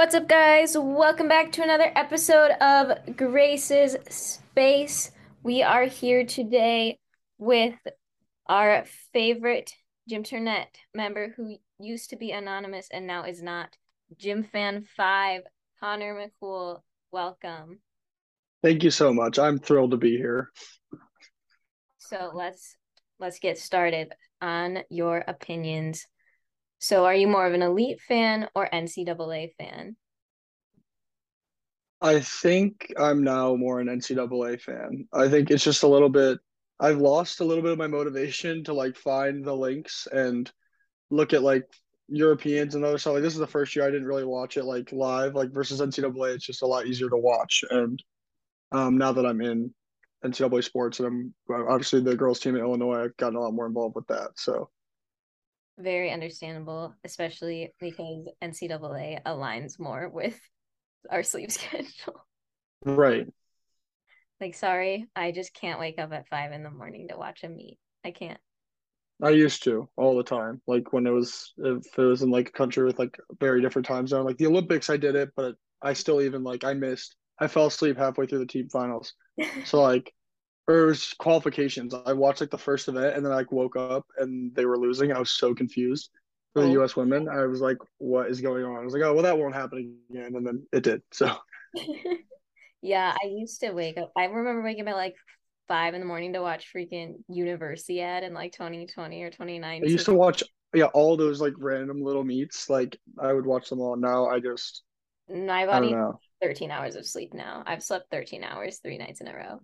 What's 0.00 0.14
up, 0.14 0.28
guys? 0.28 0.78
Welcome 0.78 1.28
back 1.28 1.52
to 1.52 1.62
another 1.62 1.92
episode 1.94 2.52
of 2.62 3.16
Grace's 3.18 3.98
Space. 4.08 5.10
We 5.42 5.62
are 5.62 5.84
here 5.84 6.24
today 6.24 6.98
with 7.36 7.74
our 8.46 8.86
favorite 9.12 9.74
gym 10.08 10.20
internet 10.20 10.74
member 10.94 11.34
who 11.36 11.56
used 11.78 12.08
to 12.10 12.16
be 12.16 12.30
anonymous 12.30 12.88
and 12.90 13.06
now 13.06 13.24
is 13.24 13.42
not, 13.42 13.76
Jim 14.16 14.42
Fan 14.42 14.86
5, 14.96 15.42
Connor 15.80 16.30
McCool. 16.42 16.80
Welcome. 17.12 17.80
Thank 18.62 18.82
you 18.82 18.90
so 18.90 19.12
much. 19.12 19.38
I'm 19.38 19.58
thrilled 19.58 19.90
to 19.90 19.98
be 19.98 20.16
here. 20.16 20.48
So 21.98 22.30
let's 22.32 22.74
let's 23.18 23.38
get 23.38 23.58
started 23.58 24.14
on 24.40 24.78
your 24.88 25.22
opinions. 25.28 26.06
So 26.80 27.04
are 27.04 27.14
you 27.14 27.28
more 27.28 27.46
of 27.46 27.54
an 27.54 27.62
elite 27.62 28.00
fan 28.00 28.48
or 28.54 28.68
NCAA 28.68 29.52
fan? 29.56 29.96
I 32.00 32.20
think 32.20 32.92
I'm 32.98 33.22
now 33.22 33.54
more 33.54 33.80
an 33.80 33.88
NCAA 33.88 34.60
fan. 34.60 35.06
I 35.12 35.28
think 35.28 35.50
it's 35.50 35.62
just 35.62 35.82
a 35.82 35.88
little 35.88 36.08
bit 36.08 36.38
I've 36.80 36.96
lost 36.96 37.40
a 37.40 37.44
little 37.44 37.62
bit 37.62 37.72
of 37.72 37.78
my 37.78 37.86
motivation 37.86 38.64
to 38.64 38.72
like 38.72 38.96
find 38.96 39.44
the 39.44 39.54
links 39.54 40.08
and 40.10 40.50
look 41.10 41.34
at 41.34 41.42
like 41.42 41.68
Europeans 42.08 42.74
and 42.74 42.82
other 42.82 42.96
stuff. 42.96 43.14
Like 43.14 43.22
this 43.22 43.34
is 43.34 43.38
the 43.38 43.46
first 43.46 43.76
year 43.76 43.86
I 43.86 43.90
didn't 43.90 44.06
really 44.06 44.24
watch 44.24 44.56
it 44.56 44.64
like 44.64 44.90
live, 44.90 45.34
like 45.34 45.52
versus 45.52 45.82
NCAA. 45.82 46.34
It's 46.34 46.46
just 46.46 46.62
a 46.62 46.66
lot 46.66 46.86
easier 46.86 47.10
to 47.10 47.18
watch. 47.18 47.62
And 47.68 48.02
um, 48.72 48.96
now 48.96 49.12
that 49.12 49.26
I'm 49.26 49.42
in 49.42 49.74
NCAA 50.24 50.64
sports 50.64 51.00
and 51.00 51.06
I'm 51.06 51.34
obviously 51.68 52.00
the 52.00 52.16
girls 52.16 52.40
team 52.40 52.56
in 52.56 52.62
Illinois, 52.62 53.04
I've 53.04 53.16
gotten 53.18 53.36
a 53.36 53.40
lot 53.40 53.52
more 53.52 53.66
involved 53.66 53.96
with 53.96 54.06
that. 54.06 54.30
So 54.36 54.70
very 55.80 56.10
understandable, 56.10 56.94
especially 57.04 57.72
because 57.80 58.28
NCAA 58.42 59.22
aligns 59.24 59.78
more 59.78 60.08
with 60.08 60.38
our 61.10 61.22
sleep 61.22 61.50
schedule. 61.50 62.26
Right. 62.84 63.26
Like, 64.40 64.54
sorry, 64.54 65.06
I 65.14 65.32
just 65.32 65.52
can't 65.52 65.80
wake 65.80 65.98
up 65.98 66.12
at 66.12 66.28
five 66.28 66.52
in 66.52 66.62
the 66.62 66.70
morning 66.70 67.08
to 67.08 67.16
watch 67.16 67.44
a 67.44 67.48
meet. 67.48 67.78
I 68.04 68.10
can't. 68.10 68.38
I 69.22 69.30
used 69.30 69.64
to 69.64 69.88
all 69.96 70.16
the 70.16 70.22
time. 70.22 70.62
Like 70.66 70.92
when 70.92 71.06
it 71.06 71.10
was, 71.10 71.52
if 71.58 71.98
it 71.98 72.02
was 72.02 72.22
in 72.22 72.30
like 72.30 72.48
a 72.48 72.52
country 72.52 72.84
with 72.84 72.98
like 72.98 73.18
a 73.30 73.34
very 73.38 73.60
different 73.60 73.86
time 73.86 74.06
zone, 74.06 74.24
like 74.24 74.38
the 74.38 74.46
Olympics, 74.46 74.88
I 74.88 74.96
did 74.96 75.14
it, 75.14 75.30
but 75.36 75.56
I 75.82 75.92
still 75.92 76.22
even 76.22 76.42
like 76.42 76.64
I 76.64 76.72
missed. 76.72 77.16
I 77.38 77.46
fell 77.46 77.66
asleep 77.66 77.98
halfway 77.98 78.26
through 78.26 78.38
the 78.40 78.46
team 78.46 78.68
finals. 78.68 79.12
so 79.64 79.82
like, 79.82 80.12
or 80.70 80.84
it 80.84 80.86
was 80.86 81.14
qualifications. 81.14 81.94
I 82.06 82.12
watched 82.12 82.40
like 82.40 82.50
the 82.50 82.58
first 82.58 82.88
event 82.88 83.16
and 83.16 83.24
then 83.24 83.32
I 83.32 83.36
like 83.36 83.52
woke 83.52 83.76
up 83.76 84.06
and 84.18 84.54
they 84.54 84.64
were 84.64 84.78
losing. 84.78 85.12
I 85.12 85.18
was 85.18 85.30
so 85.30 85.54
confused 85.54 86.10
for 86.52 86.62
the 86.62 86.68
oh. 86.68 86.72
U.S. 86.72 86.96
women. 86.96 87.28
I 87.28 87.46
was 87.46 87.60
like, 87.60 87.78
"What 87.98 88.28
is 88.28 88.40
going 88.40 88.64
on?" 88.64 88.76
I 88.76 88.84
was 88.84 88.92
like, 88.92 89.02
"Oh, 89.02 89.14
well, 89.14 89.22
that 89.22 89.38
won't 89.38 89.54
happen 89.54 89.98
again," 90.10 90.34
and 90.34 90.46
then 90.46 90.66
it 90.72 90.82
did. 90.82 91.02
So. 91.12 91.34
yeah, 92.82 93.14
I 93.22 93.26
used 93.26 93.60
to 93.60 93.72
wake 93.72 93.98
up. 93.98 94.12
I 94.16 94.24
remember 94.24 94.62
waking 94.62 94.82
up 94.82 94.88
at 94.88 94.96
like 94.96 95.14
five 95.68 95.94
in 95.94 96.00
the 96.00 96.06
morning 96.06 96.32
to 96.32 96.40
watch 96.40 96.66
freaking 96.74 97.14
Universiade 97.30 98.22
in 98.22 98.34
like 98.34 98.52
2020 98.52 99.22
or 99.22 99.30
2019. 99.30 99.88
I 99.88 99.90
used 99.90 100.06
to 100.06 100.14
watch 100.14 100.42
yeah 100.74 100.86
all 100.86 101.16
those 101.16 101.40
like 101.40 101.54
random 101.58 102.02
little 102.02 102.24
meets. 102.24 102.70
Like 102.70 102.96
I 103.20 103.32
would 103.32 103.46
watch 103.46 103.68
them 103.68 103.80
all. 103.80 103.96
Now 103.96 104.26
I 104.26 104.40
just 104.40 104.82
my 105.28 105.66
body 105.66 105.94
13 106.42 106.70
hours 106.70 106.96
of 106.96 107.06
sleep 107.06 107.34
now. 107.34 107.62
I've 107.66 107.82
slept 107.82 108.10
13 108.10 108.42
hours 108.42 108.78
three 108.78 108.98
nights 108.98 109.20
in 109.20 109.28
a 109.28 109.34
row. 109.34 109.60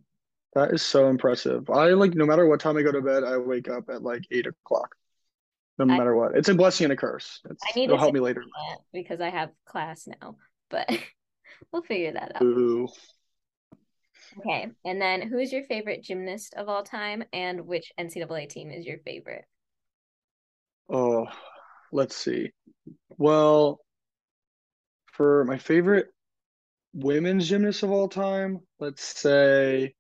That 0.57 0.73
is 0.73 0.81
so 0.81 1.11
impressive. 1.11 1.69
I 1.69 1.89
like 1.89 2.15
no 2.15 2.25
matter 2.25 2.47
what 2.47 2.61
time 2.61 2.79
I 2.79 2.83
go 2.83 2.91
to 2.91 3.03
bed, 3.03 3.25
I 3.25 3.37
wake 3.37 3.69
up 3.69 3.91
at 3.91 4.03
like 4.03 4.23
eight 4.31 4.47
o'clock. 4.47 4.97
No 5.79 5.85
I, 5.85 5.99
matter 5.99 6.17
what, 6.17 6.35
it's 6.35 6.49
a 6.49 6.55
blessing 6.55 6.87
and 6.87 6.95
a 6.95 6.97
curse. 6.97 7.43
It's, 7.51 7.63
I 7.63 7.79
need 7.79 7.85
it'll 7.85 7.99
help 7.99 8.15
me 8.15 8.21
later 8.21 8.43
because 8.91 9.21
I 9.21 9.29
have 9.29 9.51
class 9.67 10.09
now, 10.23 10.37
but 10.71 10.89
we'll 11.73 11.83
figure 11.83 12.15
that 12.15 12.37
out. 12.37 12.43
Ooh. 12.43 12.89
Okay, 14.39 14.69
and 14.87 14.99
then 14.99 15.29
who 15.29 15.39
is 15.39 15.53
your 15.53 15.65
favorite 15.65 16.03
gymnast 16.03 16.55
of 16.55 16.71
all 16.71 16.83
time, 16.83 17.23
and 17.35 17.67
which 17.67 17.93
NCAA 18.01 18.49
team 18.49 18.71
is 18.71 18.87
your 18.87 19.01
favorite? 19.01 19.45
Oh, 20.89 21.27
let's 21.93 22.17
see. 22.17 22.53
Well, 23.19 23.79
for 25.13 25.45
my 25.45 25.59
favorite 25.59 26.07
women's 26.95 27.47
gymnast 27.47 27.83
of 27.83 27.91
all 27.91 28.09
time, 28.09 28.61
let's 28.81 29.03
say 29.05 29.93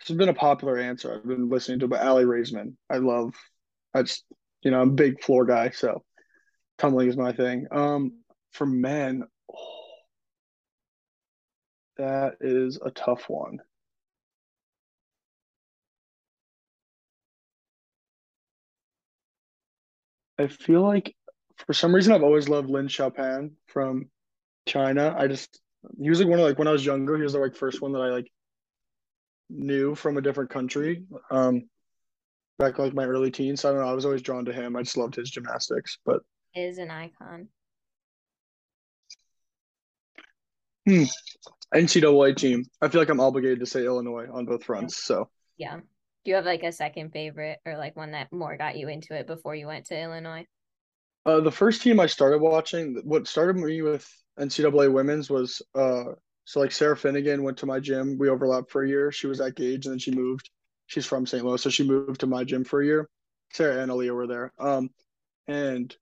this 0.00 0.08
has 0.08 0.16
been 0.16 0.30
a 0.30 0.34
popular 0.34 0.78
answer. 0.78 1.14
I've 1.14 1.28
been 1.28 1.48
listening 1.50 1.80
to, 1.80 1.88
but 1.88 2.02
Aly 2.02 2.24
Raisman. 2.24 2.74
I 2.88 2.96
love. 2.96 3.34
I 3.94 4.02
just, 4.02 4.24
you 4.62 4.70
know, 4.70 4.80
I'm 4.80 4.90
a 4.90 4.92
big 4.92 5.22
floor 5.22 5.44
guy, 5.44 5.70
so 5.70 6.02
tumbling 6.78 7.08
is 7.08 7.16
my 7.16 7.32
thing. 7.32 7.66
Um, 7.70 8.14
for 8.52 8.66
men, 8.66 9.24
that 11.98 12.36
is 12.40 12.78
a 12.82 12.90
tough 12.90 13.28
one. 13.28 13.58
I 20.38 20.46
feel 20.46 20.80
like 20.80 21.14
for 21.66 21.74
some 21.74 21.94
reason 21.94 22.14
I've 22.14 22.22
always 22.22 22.48
loved 22.48 22.70
Lin 22.70 22.88
Chaopan 22.88 23.50
from 23.66 24.08
China. 24.66 25.14
I 25.18 25.26
just 25.26 25.60
he 26.00 26.08
was 26.08 26.20
like 26.20 26.28
one 26.28 26.38
of 26.38 26.46
like 26.46 26.58
when 26.58 26.68
I 26.68 26.72
was 26.72 26.84
younger, 26.86 27.16
he 27.18 27.22
was 27.22 27.34
the 27.34 27.38
like 27.38 27.54
first 27.54 27.82
one 27.82 27.92
that 27.92 28.00
I 28.00 28.08
like 28.08 28.30
knew 29.50 29.94
from 29.94 30.16
a 30.16 30.22
different 30.22 30.50
country. 30.50 31.04
Um 31.30 31.68
back 32.58 32.78
like 32.78 32.94
my 32.94 33.04
early 33.04 33.30
teens. 33.30 33.60
So 33.60 33.68
I 33.68 33.72
don't 33.72 33.80
know, 33.80 33.88
I 33.88 33.94
was 33.94 34.04
always 34.04 34.22
drawn 34.22 34.44
to 34.44 34.52
him. 34.52 34.76
I 34.76 34.82
just 34.82 34.96
loved 34.96 35.16
his 35.16 35.30
gymnastics, 35.30 35.98
but 36.04 36.20
is 36.54 36.78
an 36.78 36.90
icon. 36.90 37.48
Hmm. 40.86 41.04
NCAA 41.74 42.36
team. 42.36 42.64
I 42.80 42.88
feel 42.88 43.00
like 43.00 43.08
I'm 43.08 43.20
obligated 43.20 43.60
to 43.60 43.66
say 43.66 43.84
Illinois 43.84 44.26
on 44.32 44.44
both 44.44 44.64
fronts. 44.64 44.96
So 44.96 45.28
yeah. 45.56 45.80
Do 46.24 46.30
you 46.30 46.34
have 46.34 46.44
like 46.44 46.62
a 46.62 46.72
second 46.72 47.12
favorite 47.12 47.60
or 47.64 47.78
like 47.78 47.96
one 47.96 48.10
that 48.12 48.32
more 48.32 48.56
got 48.56 48.76
you 48.76 48.88
into 48.88 49.14
it 49.14 49.26
before 49.26 49.54
you 49.54 49.66
went 49.66 49.86
to 49.86 49.98
Illinois? 49.98 50.46
Uh, 51.24 51.40
the 51.40 51.52
first 51.52 51.82
team 51.82 52.00
I 52.00 52.06
started 52.06 52.38
watching, 52.38 53.00
what 53.04 53.26
started 53.26 53.56
me 53.56 53.80
with 53.82 54.08
NCAA 54.38 54.92
women's 54.92 55.30
was 55.30 55.62
uh, 55.74 56.04
so 56.50 56.58
like 56.58 56.72
Sarah 56.72 56.96
Finnegan 56.96 57.44
went 57.44 57.58
to 57.58 57.66
my 57.66 57.78
gym. 57.78 58.18
We 58.18 58.28
overlapped 58.28 58.72
for 58.72 58.82
a 58.82 58.88
year. 58.88 59.12
She 59.12 59.28
was 59.28 59.40
at 59.40 59.54
Gage 59.54 59.86
and 59.86 59.92
then 59.92 60.00
she 60.00 60.10
moved. 60.10 60.50
She's 60.88 61.06
from 61.06 61.24
St. 61.24 61.44
Louis, 61.44 61.62
so 61.62 61.70
she 61.70 61.84
moved 61.84 62.18
to 62.22 62.26
my 62.26 62.42
gym 62.42 62.64
for 62.64 62.82
a 62.82 62.84
year. 62.84 63.08
Sarah 63.52 63.80
and 63.80 63.88
Aleah 63.92 64.12
were 64.12 64.26
there. 64.26 64.52
Um, 64.58 64.90
and 65.46 65.94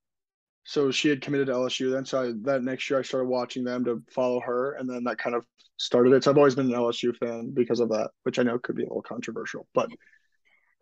so 0.65 0.91
she 0.91 1.11
had 1.11 1.21
committed 1.21 1.49
to 1.49 1.53
LSU 1.53 1.93
then. 1.93 2.07
So 2.07 2.23
I, 2.23 2.33
that 2.45 2.63
next 2.63 2.89
year 2.89 2.99
I 2.99 3.03
started 3.03 3.29
watching 3.29 3.63
them 3.63 3.85
to 3.85 4.03
follow 4.11 4.41
her, 4.41 4.73
and 4.77 4.89
then 4.89 5.05
that 5.05 5.19
kind 5.19 5.37
of 5.37 5.45
started 5.77 6.15
it. 6.15 6.25
So 6.25 6.31
I've 6.31 6.39
always 6.39 6.55
been 6.55 6.73
an 6.73 6.81
LSU 6.81 7.15
fan 7.15 7.51
because 7.53 7.81
of 7.81 7.91
that, 7.91 8.09
which 8.23 8.39
I 8.39 8.43
know 8.43 8.59
could 8.59 8.77
be 8.77 8.85
a 8.85 8.89
little 8.89 9.03
controversial, 9.03 9.69
but 9.75 9.91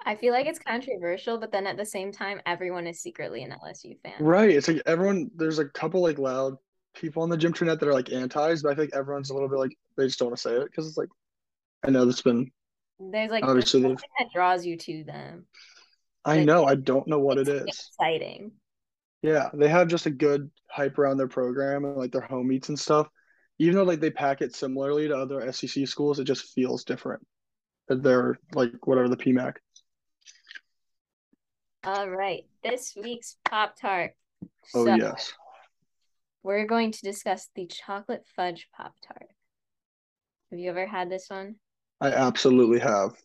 I 0.04 0.14
feel 0.14 0.32
like 0.32 0.46
it's 0.46 0.60
controversial, 0.60 1.38
but 1.38 1.50
then 1.50 1.66
at 1.66 1.76
the 1.76 1.84
same 1.84 2.12
time, 2.12 2.40
everyone 2.46 2.86
is 2.86 3.00
secretly 3.00 3.42
an 3.42 3.50
LSU 3.50 3.98
fan. 4.00 4.14
Right. 4.20 4.50
It's 4.50 4.68
like 4.68 4.82
everyone. 4.86 5.28
There's 5.34 5.58
a 5.58 5.64
couple 5.64 6.02
like 6.02 6.18
loud 6.18 6.54
people 6.96 7.22
on 7.22 7.28
the 7.28 7.36
gym 7.36 7.50
internet 7.50 7.78
that 7.80 7.88
are 7.88 7.94
like 7.94 8.12
antis, 8.12 8.62
but 8.62 8.72
I 8.72 8.74
think 8.74 8.94
everyone's 8.94 9.30
a 9.30 9.34
little 9.34 9.48
bit 9.48 9.58
like 9.58 9.76
they 9.96 10.06
just 10.06 10.18
don't 10.18 10.28
want 10.28 10.38
to 10.38 10.42
say 10.42 10.54
it 10.56 10.64
because 10.64 10.88
it's 10.88 10.96
like 10.96 11.08
I 11.84 11.90
know 11.90 12.04
that's 12.04 12.22
been 12.22 12.50
there's 12.98 13.30
like 13.30 13.44
obviously 13.44 13.82
something 13.82 14.08
that 14.18 14.28
draws 14.34 14.64
you 14.64 14.76
to 14.76 15.04
them. 15.04 15.46
I 16.24 16.38
like, 16.38 16.46
know. 16.46 16.64
I 16.64 16.74
don't 16.74 17.06
know 17.06 17.20
what 17.20 17.38
it 17.38 17.48
is. 17.48 17.66
Exciting. 17.66 18.52
Yeah, 19.22 19.50
they 19.52 19.68
have 19.68 19.88
just 19.88 20.06
a 20.06 20.10
good 20.10 20.50
hype 20.68 20.98
around 20.98 21.18
their 21.18 21.28
program 21.28 21.84
and 21.84 21.96
like 21.96 22.12
their 22.12 22.20
home 22.20 22.48
meets 22.48 22.68
and 22.68 22.78
stuff. 22.78 23.08
Even 23.58 23.76
though 23.76 23.84
like 23.84 24.00
they 24.00 24.10
pack 24.10 24.42
it 24.42 24.54
similarly 24.54 25.08
to 25.08 25.16
other 25.16 25.52
SEC 25.52 25.86
schools, 25.86 26.18
it 26.18 26.24
just 26.24 26.52
feels 26.54 26.84
different. 26.84 27.24
They're 27.88 28.38
like 28.54 28.86
whatever 28.86 29.08
the 29.08 29.16
PMAC. 29.16 29.54
All 31.84 32.10
right, 32.10 32.44
this 32.64 32.96
week's 33.00 33.36
Pop 33.44 33.76
Tart. 33.80 34.12
Oh 34.74 34.84
so, 34.84 34.94
yes. 34.94 35.32
We're 36.46 36.64
going 36.64 36.92
to 36.92 37.00
discuss 37.02 37.48
the 37.56 37.66
chocolate 37.66 38.24
fudge 38.36 38.68
Pop 38.72 38.94
Tart. 39.04 39.26
Have 40.52 40.60
you 40.60 40.70
ever 40.70 40.86
had 40.86 41.10
this 41.10 41.26
one? 41.28 41.56
I 42.00 42.12
absolutely 42.12 42.78
have. 42.78 43.16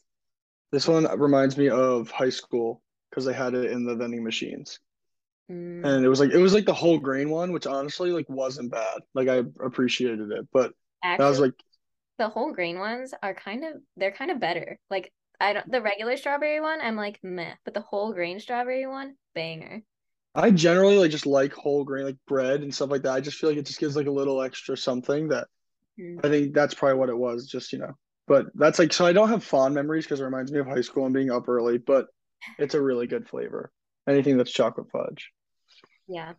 This 0.72 0.88
one 0.88 1.06
reminds 1.20 1.56
me 1.56 1.70
of 1.70 2.10
high 2.10 2.32
school 2.32 2.82
because 3.12 3.24
they 3.24 3.34
had 3.34 3.54
it 3.54 3.70
in 3.70 3.86
the 3.86 3.96
vending 3.96 4.24
machines. 4.24 4.80
Mm. 5.52 5.86
And 5.86 6.04
it 6.04 6.10
was 6.10 6.20
like 6.20 6.32
it 6.32 6.40
was 6.40 6.56
like 6.56 6.66
the 6.66 6.74
whole 6.74 6.98
grain 6.98 7.30
one, 7.30 7.52
which 7.52 7.68
honestly 7.68 8.10
like 8.10 8.28
wasn't 8.28 8.72
bad. 8.72 9.02
Like 9.14 9.28
I 9.28 9.44
appreciated 9.64 10.32
it, 10.32 10.48
but 10.52 10.74
Actually, 11.04 11.24
that 11.24 11.30
was 11.30 11.40
like 11.40 11.54
the 12.18 12.30
whole 12.30 12.52
grain 12.54 12.80
ones 12.80 13.14
are 13.22 13.36
kind 13.36 13.64
of 13.64 13.74
they're 13.98 14.12
kind 14.12 14.32
of 14.32 14.40
better. 14.40 14.80
Like 14.90 15.14
I 15.40 15.54
don't 15.54 15.72
the 15.72 15.84
regular 15.84 16.18
strawberry 16.18 16.60
one, 16.60 16.82
I'm 16.82 16.96
like 16.96 17.20
meh, 17.22 17.54
but 17.66 17.76
the 17.76 17.82
whole 17.82 18.14
grain 18.14 18.40
strawberry 18.40 18.88
one, 18.88 19.14
banger. 19.36 19.84
I 20.36 20.52
generally 20.52 20.98
like 20.98 21.12
just 21.12 21.26
like 21.26 21.54
whole 21.54 21.84
grain 21.84 22.06
like 22.06 22.18
bread 22.28 22.62
and 22.62 22.74
stuff 22.74 22.90
like 22.90 23.04
that. 23.04 23.14
I 23.14 23.22
just 23.22 23.38
feel 23.38 23.50
like 23.50 23.60
it 23.60 23.66
just 23.66 23.80
gives 23.80 23.96
like 23.96 24.08
a 24.08 24.12
little 24.12 24.42
extra 24.42 24.78
something 24.78 25.28
that 25.30 25.48
mm. 26.00 26.20
I 26.24 26.30
think 26.30 26.54
that's 26.54 26.74
probably 26.74 26.98
what 26.98 27.10
it 27.10 27.18
was, 27.18 27.48
just 27.48 27.74
you 27.74 27.80
know. 27.80 27.94
But 28.28 28.48
that's 28.56 28.80
like 28.80 28.94
so 28.94 29.06
I 29.06 29.14
don't 29.14 29.30
have 29.30 29.44
fond 29.44 29.76
memories 29.76 30.06
because 30.06 30.22
it 30.22 30.26
reminds 30.26 30.52
me 30.52 30.60
of 30.60 30.68
high 30.68 30.82
school 30.82 31.06
and 31.06 31.14
being 31.14 31.32
up 31.32 31.50
early, 31.50 31.78
but 31.78 32.08
it's 32.58 32.76
a 32.76 32.82
really 32.82 33.08
good 33.08 33.28
flavor. 33.28 33.72
Anything 34.08 34.38
that's 34.38 34.52
chocolate 34.52 34.88
fudge. 34.92 35.32
Yeah. 36.08 36.34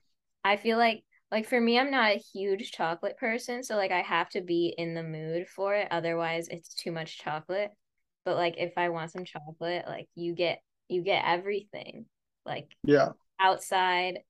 I 0.45 0.57
feel 0.57 0.79
like 0.79 1.05
Like 1.31 1.49
for 1.49 1.61
me, 1.61 1.79
I'm 1.79 1.91
not 1.91 2.13
a 2.13 2.23
huge 2.35 2.73
chocolate 2.73 3.17
person, 3.19 3.63
so 3.63 3.77
like 3.77 3.91
I 3.91 4.03
have 4.03 4.29
to 4.31 4.43
be 4.43 4.75
in 4.77 4.95
the 4.95 5.03
mood 5.03 5.49
for 5.49 5.75
it. 5.75 5.89
Otherwise, 5.91 6.49
it's 6.49 6.75
too 6.75 6.93
much 6.93 7.19
chocolate. 7.19 7.71
But 8.25 8.37
like 8.37 8.57
if 8.59 8.73
I 8.77 8.91
want 8.91 9.13
some 9.13 9.25
chocolate, 9.25 9.85
like 9.87 10.09
you 10.15 10.35
get 10.35 10.61
you 10.89 11.03
get 11.03 11.25
everything. 11.27 12.07
Like 12.47 12.69
Yeah, 12.85 13.11
outside, 13.43 14.21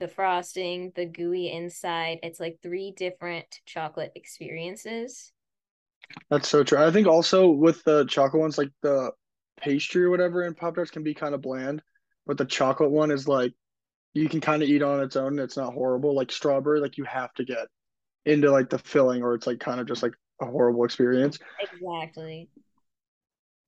the 0.00 0.08
frosting, 0.08 0.92
the 0.94 1.06
gooey 1.06 1.50
inside. 1.50 2.18
It's 2.22 2.40
like 2.40 2.58
three 2.62 2.92
different 2.96 3.46
chocolate 3.66 4.12
experiences. 4.14 5.32
that's 6.30 6.48
so 6.48 6.62
true. 6.64 6.78
I 6.78 6.90
think 6.90 7.06
also 7.06 7.48
with 7.48 7.82
the 7.84 8.04
chocolate 8.06 8.40
ones, 8.40 8.58
like 8.58 8.70
the 8.82 9.12
pastry 9.60 10.04
or 10.04 10.10
whatever 10.10 10.42
in 10.44 10.54
Pop 10.54 10.74
Tarts 10.74 10.90
can 10.90 11.02
be 11.02 11.14
kind 11.14 11.34
of 11.34 11.42
bland, 11.42 11.82
but 12.26 12.38
the 12.38 12.44
chocolate 12.44 12.90
one 12.90 13.10
is 13.10 13.26
like 13.28 13.52
you 14.14 14.28
can 14.28 14.40
kind 14.40 14.62
of 14.62 14.68
eat 14.68 14.82
on 14.82 15.02
its 15.02 15.16
own 15.16 15.32
and 15.32 15.40
it's 15.40 15.56
not 15.56 15.74
horrible. 15.74 16.14
Like 16.14 16.32
strawberry, 16.32 16.80
like 16.80 16.96
you 16.96 17.04
have 17.04 17.32
to 17.34 17.44
get 17.44 17.68
into 18.24 18.50
like 18.50 18.70
the 18.70 18.78
filling 18.78 19.22
or 19.22 19.34
it's 19.34 19.46
like 19.46 19.60
kind 19.60 19.80
of 19.80 19.86
just 19.86 20.02
like 20.02 20.14
a 20.40 20.46
horrible 20.46 20.84
experience. 20.84 21.38
Exactly. 21.60 22.48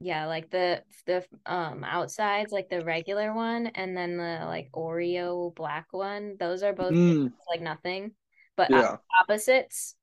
Yeah, 0.01 0.27
like 0.27 0.51
the 0.51 0.85
the 1.07 1.27
um 1.47 1.83
outsides, 1.85 2.53
like 2.53 2.69
the 2.69 2.85
regular 2.85 3.35
one, 3.35 3.67
and 3.69 3.97
then 3.97 4.17
the 4.17 4.45
like 4.47 4.71
Oreo 4.73 5.55
black 5.55 5.89
one. 5.93 6.37
Those 6.39 6.63
are 6.63 6.73
both 6.73 6.97
Mm, 6.97 7.33
like 7.51 7.61
nothing, 7.61 8.15
but 8.57 8.73
yeah, 8.75 8.99
opposites. 9.21 9.97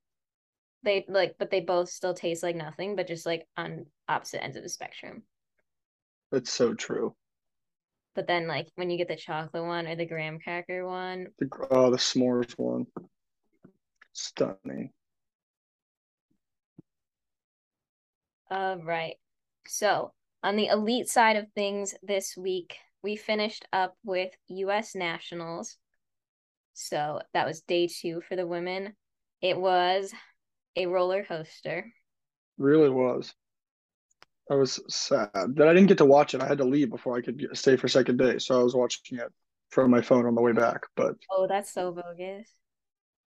They 0.84 1.06
like, 1.10 1.38
but 1.40 1.52
they 1.52 1.62
both 1.62 1.90
still 1.90 2.14
taste 2.16 2.44
like 2.44 2.56
nothing, 2.56 2.96
but 2.96 3.08
just 3.08 3.26
like 3.26 3.48
on 3.58 3.88
opposite 4.10 4.44
ends 4.44 4.58
of 4.58 4.64
the 4.64 4.70
spectrum. 4.70 5.24
That's 6.32 6.52
so 6.52 6.76
true. 6.76 7.16
But 8.16 8.26
then 8.26 8.48
like 8.48 8.72
when 8.74 8.90
you 8.90 8.98
get 8.98 9.10
the 9.10 9.16
chocolate 9.16 9.64
one 9.64 9.86
or 9.86 9.96
the 9.96 10.08
graham 10.08 10.40
cracker 10.40 10.88
one, 10.88 11.28
The 11.40 11.48
oh, 11.72 11.92
the 11.92 11.98
s'mores 11.98 12.58
one, 12.58 12.88
stunning. 14.14 14.92
uh, 18.50 18.78
right. 18.84 19.18
So 19.68 20.14
on 20.44 20.56
the 20.56 20.68
elite 20.68 21.10
side 21.10 21.38
of 21.38 21.52
things 21.54 21.96
this 22.04 22.36
week, 22.38 22.78
we 23.04 23.16
finished 23.16 23.66
up 23.74 23.96
with 24.04 24.32
U.S. 24.48 24.96
Nationals. 24.96 25.78
So 26.74 27.22
that 27.34 27.46
was 27.48 27.62
day 27.62 27.88
two 27.88 28.22
for 28.22 28.36
the 28.36 28.48
women. 28.48 28.96
It 29.42 29.58
was 29.58 30.14
a 30.76 30.88
roller 30.88 31.24
coaster. 31.24 31.92
Really 32.58 32.90
was. 32.90 33.34
I 34.50 34.56
was 34.56 34.80
sad 34.94 35.30
that 35.34 35.68
I 35.68 35.74
didn't 35.74 35.88
get 35.88 35.98
to 36.00 36.06
watch 36.06 36.34
it. 36.34 36.42
I 36.42 36.48
had 36.48 36.60
to 36.60 36.66
leave 36.66 36.90
before 36.90 37.18
I 37.18 37.22
could 37.22 37.48
stay 37.54 37.78
for 37.78 37.88
second 37.88 38.18
day, 38.18 38.38
so 38.38 38.60
I 38.60 38.64
was 38.64 38.76
watching 38.76 39.18
it 39.18 39.32
from 39.70 39.90
my 39.90 40.02
phone 40.02 40.26
on 40.26 40.36
the 40.36 40.42
way 40.42 40.52
back. 40.52 40.82
But 40.96 41.16
Oh, 41.32 41.48
that's 41.48 41.72
so 41.74 41.92
bogus. 41.92 42.48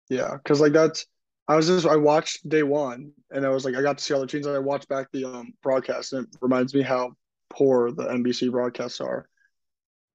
yeah, 0.08 0.36
because 0.36 0.60
like 0.60 0.72
that's 0.72 1.06
I 1.50 1.56
was 1.56 1.66
just 1.66 1.84
I 1.84 1.96
watched 1.96 2.48
day 2.48 2.62
one 2.62 3.10
and 3.32 3.44
I 3.44 3.48
was 3.48 3.64
like 3.64 3.74
I 3.74 3.82
got 3.82 3.98
to 3.98 4.04
see 4.04 4.14
all 4.14 4.20
the 4.20 4.26
teams 4.28 4.46
and 4.46 4.54
I 4.54 4.60
watched 4.60 4.88
back 4.88 5.08
the 5.10 5.24
um 5.24 5.52
broadcast 5.64 6.12
and 6.12 6.24
it 6.24 6.36
reminds 6.40 6.72
me 6.72 6.80
how 6.80 7.10
poor 7.48 7.90
the 7.90 8.04
NBC 8.04 8.52
broadcasts 8.52 9.00
are. 9.00 9.28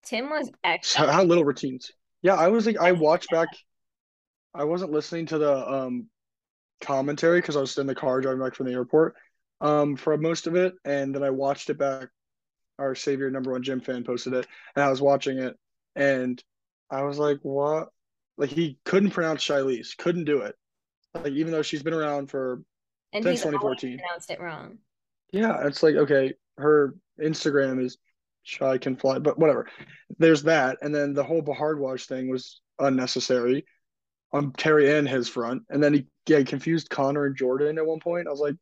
Tim 0.06 0.30
was 0.30 0.50
excellent. 0.64 1.12
how 1.12 1.24
little 1.24 1.44
routines. 1.44 1.92
Yeah, 2.22 2.36
I 2.36 2.48
was 2.48 2.66
like 2.66 2.78
I 2.78 2.94
watched 2.94 3.32
back. 3.32 3.50
I 4.54 4.64
wasn't 4.64 4.94
listening 4.94 5.26
to 5.26 5.38
the 5.38 5.70
um 5.70 6.08
commentary 6.80 7.42
because 7.42 7.58
I 7.58 7.62
was 7.62 7.78
in 7.78 7.86
the 7.86 7.94
car 7.94 8.22
driving 8.22 8.42
back 8.42 8.56
from 8.56 8.68
the 8.68 8.72
airport 8.74 9.16
um 9.60 9.98
for 9.98 10.18
most 10.18 10.48
of 10.48 10.56
it, 10.56 10.74
and 10.86 11.14
then 11.14 11.22
I 11.22 11.32
watched 11.32 11.70
it 11.70 11.78
back. 11.78 12.08
Our 12.80 12.96
savior 12.96 13.30
number 13.30 13.52
one 13.52 13.62
gym 13.62 13.82
fan 13.82 14.06
posted 14.06 14.32
it, 14.36 14.48
and 14.74 14.86
I 14.86 14.90
was 14.90 15.02
watching 15.02 15.40
it, 15.40 15.58
and 15.98 16.42
I 16.90 17.02
was 17.02 17.20
like, 17.20 17.40
what? 17.42 17.90
Like 18.38 18.52
he 18.52 18.78
couldn't 18.86 19.12
pronounce 19.12 19.44
Shilese, 19.44 19.98
couldn't 19.98 20.24
do 20.24 20.40
it. 20.44 20.56
Like 21.24 21.34
even 21.34 21.52
though 21.52 21.62
she's 21.62 21.84
been 21.84 21.94
around 21.94 22.30
for 22.30 22.62
And 23.14 23.24
since 23.24 23.40
2014. 23.40 24.00
pronounced 24.00 24.30
it 24.30 24.40
wrong. 24.40 24.78
Yeah, 25.32 25.66
it's 25.66 25.84
like 25.84 25.96
okay, 25.96 26.34
her 26.58 26.96
Instagram 27.20 27.84
is 27.84 27.98
shy 28.44 28.78
can 28.78 28.96
fly, 28.96 29.20
but 29.20 29.38
whatever. 29.38 29.68
There's 30.20 30.44
that, 30.44 30.78
and 30.82 30.94
then 30.94 31.14
the 31.14 31.24
whole 31.24 31.42
Bahardwaj 31.42 32.06
thing 32.06 32.30
was 32.30 32.62
unnecessary 32.80 33.66
on 34.32 34.54
Terry 34.54 34.98
and 34.98 35.08
his 35.08 35.28
front, 35.28 35.64
and 35.70 35.84
then 35.84 35.94
he 35.94 36.08
yeah 36.28 36.40
he 36.40 36.44
confused 36.46 36.90
Konnor 36.90 37.26
and 37.26 37.36
Jordan 37.36 37.78
at 37.78 37.86
one 37.86 38.00
point. 38.00 38.28
I 38.28 38.32
was 38.32 38.40
like, 38.40 38.56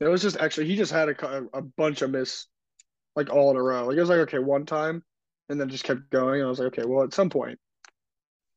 it 0.00 0.08
was 0.08 0.22
just 0.22 0.36
actually 0.38 0.66
he 0.66 0.76
just 0.76 0.92
had 0.92 1.08
a 1.08 1.44
a 1.52 1.62
bunch 1.62 2.02
of 2.02 2.10
miss 2.10 2.46
like 3.16 3.30
all 3.30 3.50
in 3.50 3.56
a 3.56 3.62
row. 3.62 3.86
Like 3.86 3.96
it 3.96 4.00
was 4.00 4.08
like 4.10 4.20
okay 4.20 4.38
one 4.38 4.66
time, 4.66 5.02
and 5.48 5.60
then 5.60 5.68
just 5.68 5.84
kept 5.84 6.10
going. 6.10 6.40
And 6.40 6.46
I 6.46 6.50
was 6.50 6.60
like 6.60 6.78
okay, 6.78 6.84
well 6.86 7.04
at 7.04 7.14
some 7.14 7.30
point, 7.30 7.58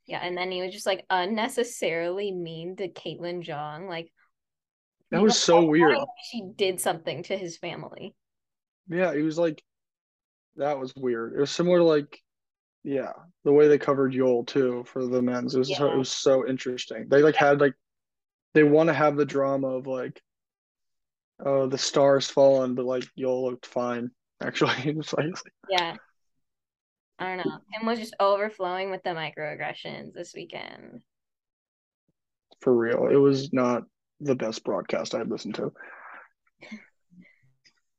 Yeah, 0.07 0.19
and 0.21 0.35
then 0.35 0.51
he 0.51 0.61
was 0.61 0.73
just 0.73 0.85
like 0.85 1.05
unnecessarily 1.09 2.31
mean 2.31 2.75
to 2.77 2.89
Katelyn 2.89 3.41
Jong. 3.41 3.87
Like 3.87 4.11
that 5.11 5.21
was 5.21 5.37
so 5.37 5.65
weird. 5.65 5.97
she 6.29 6.43
did 6.55 6.79
something 6.79 7.23
to 7.23 7.37
his 7.37 7.57
family. 7.57 8.15
Yeah, 8.89 9.13
he 9.13 9.21
was 9.21 9.37
like 9.37 9.61
that 10.57 10.79
was 10.79 10.93
weird. 10.95 11.33
It 11.33 11.39
was 11.39 11.51
similar 11.51 11.79
to 11.79 11.83
like 11.83 12.19
yeah 12.83 13.11
the 13.43 13.51
way 13.51 13.67
they 13.67 13.77
covered 13.77 14.13
Yul 14.13 14.45
too 14.45 14.83
for 14.87 15.05
the 15.05 15.21
men's. 15.21 15.55
It 15.55 15.59
was 15.59 15.75
so, 15.75 15.91
it 15.91 15.97
was 15.97 16.11
so 16.11 16.47
interesting. 16.47 17.07
They 17.07 17.21
like 17.21 17.35
had 17.35 17.61
like 17.61 17.73
they 18.53 18.63
want 18.63 18.87
to 18.87 18.93
have 18.93 19.15
the 19.15 19.25
drama 19.25 19.67
of 19.67 19.87
like 19.87 20.21
oh 21.45 21.67
the 21.67 21.77
stars 21.77 22.27
fallen, 22.29 22.75
but 22.75 22.85
like 22.85 23.05
Yul 23.17 23.43
looked 23.43 23.65
fine 23.65 24.11
actually. 24.41 24.75
It's 24.85 25.13
like 25.13 25.27
Yeah. 25.69 25.95
I 27.21 27.27
don't 27.29 27.37
know. 27.37 27.59
Tim 27.73 27.85
was 27.85 27.99
just 27.99 28.15
overflowing 28.19 28.91
with 28.91 29.03
the 29.03 29.11
microaggressions 29.11 30.13
this 30.13 30.33
weekend. 30.35 31.03
for 32.61 32.73
real. 32.75 33.07
It 33.07 33.15
was 33.15 33.51
not 33.53 33.83
the 34.19 34.35
best 34.35 34.63
broadcast 34.63 35.15
I 35.15 35.19
had 35.19 35.29
listened 35.29 35.55
to. 35.55 35.71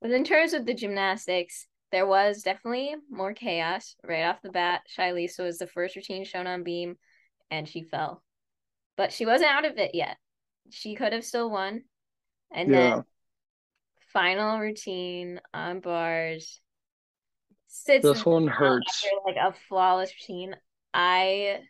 But 0.01 0.11
in 0.11 0.25
terms 0.25 0.53
of 0.53 0.67
the 0.67 0.75
gymnastics, 0.75 1.67
there 1.93 2.07
was 2.07 2.43
definitely 2.43 2.97
more 3.11 3.35
chaos 3.35 3.97
right 4.03 4.25
off 4.25 4.43
the 4.43 4.51
bat. 4.51 4.83
Shilese 4.89 5.39
was 5.39 5.59
the 5.59 5.67
first 5.67 5.97
routine 5.97 6.25
shown 6.25 6.47
on 6.47 6.65
beam, 6.65 6.99
and 7.51 7.69
she 7.69 7.85
fell. 7.85 8.23
But 8.97 9.13
she 9.13 9.27
wasn't 9.27 9.51
out 9.53 9.65
of 9.67 9.79
it 9.79 9.95
yet. 9.95 10.19
She 10.71 10.95
could 10.95 11.13
have 11.13 11.25
still 11.25 11.51
won. 11.51 11.85
And 12.53 12.73
Yeah, 12.73 12.73
then 12.73 13.05
final 14.13 14.59
routine 14.59 15.41
on 15.55 15.81
bars 15.81 16.61
sits 17.73 18.05
this 18.05 18.25
one 18.27 18.47
hurts. 18.47 19.07
like 19.27 19.37
a 19.37 19.55
flawless 19.69 20.13
routine. 20.21 20.55
I 20.95 21.61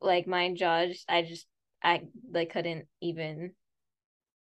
like 0.00 0.26
my 0.26 0.52
jaw 0.54 0.86
just 0.86 1.04
I 1.08 1.22
just 1.22 1.46
I 1.82 2.02
like 2.32 2.52
couldn't 2.52 2.86
even 3.00 3.52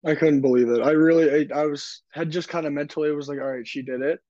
I 0.05 0.14
couldn't 0.14 0.40
believe 0.40 0.69
it. 0.69 0.83
I 0.83 0.90
really 0.93 1.49
I, 1.52 1.61
I 1.61 1.66
was 1.66 2.02
had 2.12 2.31
just 2.31 2.49
kind 2.49 2.66
of 2.66 2.73
mentally 2.73 3.11
was 3.12 3.28
like 3.28 3.38
all 3.40 3.50
right, 3.50 3.66
she 3.66 3.83
did 3.83 4.02
it. 4.02 4.21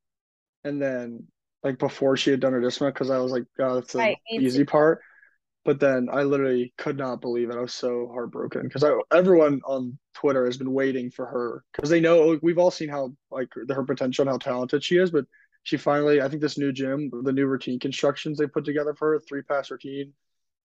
And 0.64 0.80
then 0.82 1.26
like 1.62 1.78
before 1.78 2.16
she 2.16 2.30
had 2.30 2.40
done 2.40 2.52
her 2.54 2.60
dismount 2.60 2.94
because 2.94 3.10
I 3.10 3.18
was 3.18 3.32
like, 3.32 3.44
oh, 3.60 3.76
that's 3.76 3.94
the 3.94 3.98
Right, 4.00 4.18
easy 4.36 4.60
too. 4.60 4.66
part. 4.66 5.00
But 5.64 5.80
then 5.80 6.08
I 6.12 6.24
literally 6.24 6.74
could 6.78 6.96
not 6.98 7.20
believe 7.20 7.50
it. 7.50 7.56
I 7.56 7.60
was 7.60 7.74
so 7.74 8.08
heartbroken 8.12 8.62
because 8.64 8.84
I 8.84 8.92
everyone 9.12 9.60
on 9.66 9.98
Twitter 10.14 10.46
has 10.46 10.58
been 10.58 10.72
waiting 10.72 11.10
for 11.10 11.26
her 11.26 11.64
because 11.72 11.90
they 11.90 12.00
know 12.00 12.20
like, 12.28 12.40
we've 12.42 12.58
all 12.58 12.70
seen 12.70 12.88
how 12.88 13.12
like 13.30 13.48
her 13.70 13.84
potential 13.84 14.22
and 14.22 14.30
how 14.30 14.38
talented 14.38 14.84
she 14.84 14.98
is. 14.98 15.10
But 15.10 15.26
she 15.66 15.76
finally, 15.76 16.22
I 16.22 16.28
think 16.28 16.40
this 16.40 16.56
new 16.56 16.70
gym, 16.70 17.10
the 17.24 17.32
new 17.32 17.46
routine 17.46 17.80
constructions 17.80 18.38
they 18.38 18.46
put 18.46 18.64
together 18.64 18.94
for 18.94 19.14
her, 19.14 19.18
three 19.18 19.42
pass 19.42 19.68
routine, 19.68 20.12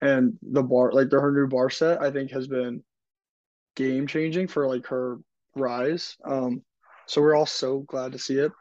and 0.00 0.38
the 0.40 0.62
bar 0.62 0.92
like 0.92 1.10
the, 1.10 1.20
her 1.20 1.32
new 1.32 1.48
bar 1.48 1.70
set, 1.70 2.00
I 2.00 2.12
think 2.12 2.30
has 2.30 2.46
been 2.46 2.84
game 3.74 4.06
changing 4.06 4.46
for 4.46 4.68
like 4.68 4.86
her 4.86 5.18
rise. 5.56 6.16
Um, 6.24 6.62
so 7.06 7.20
we're 7.20 7.34
all 7.34 7.46
so 7.46 7.80
glad 7.80 8.12
to 8.12 8.18
see 8.20 8.38
it. 8.38 8.52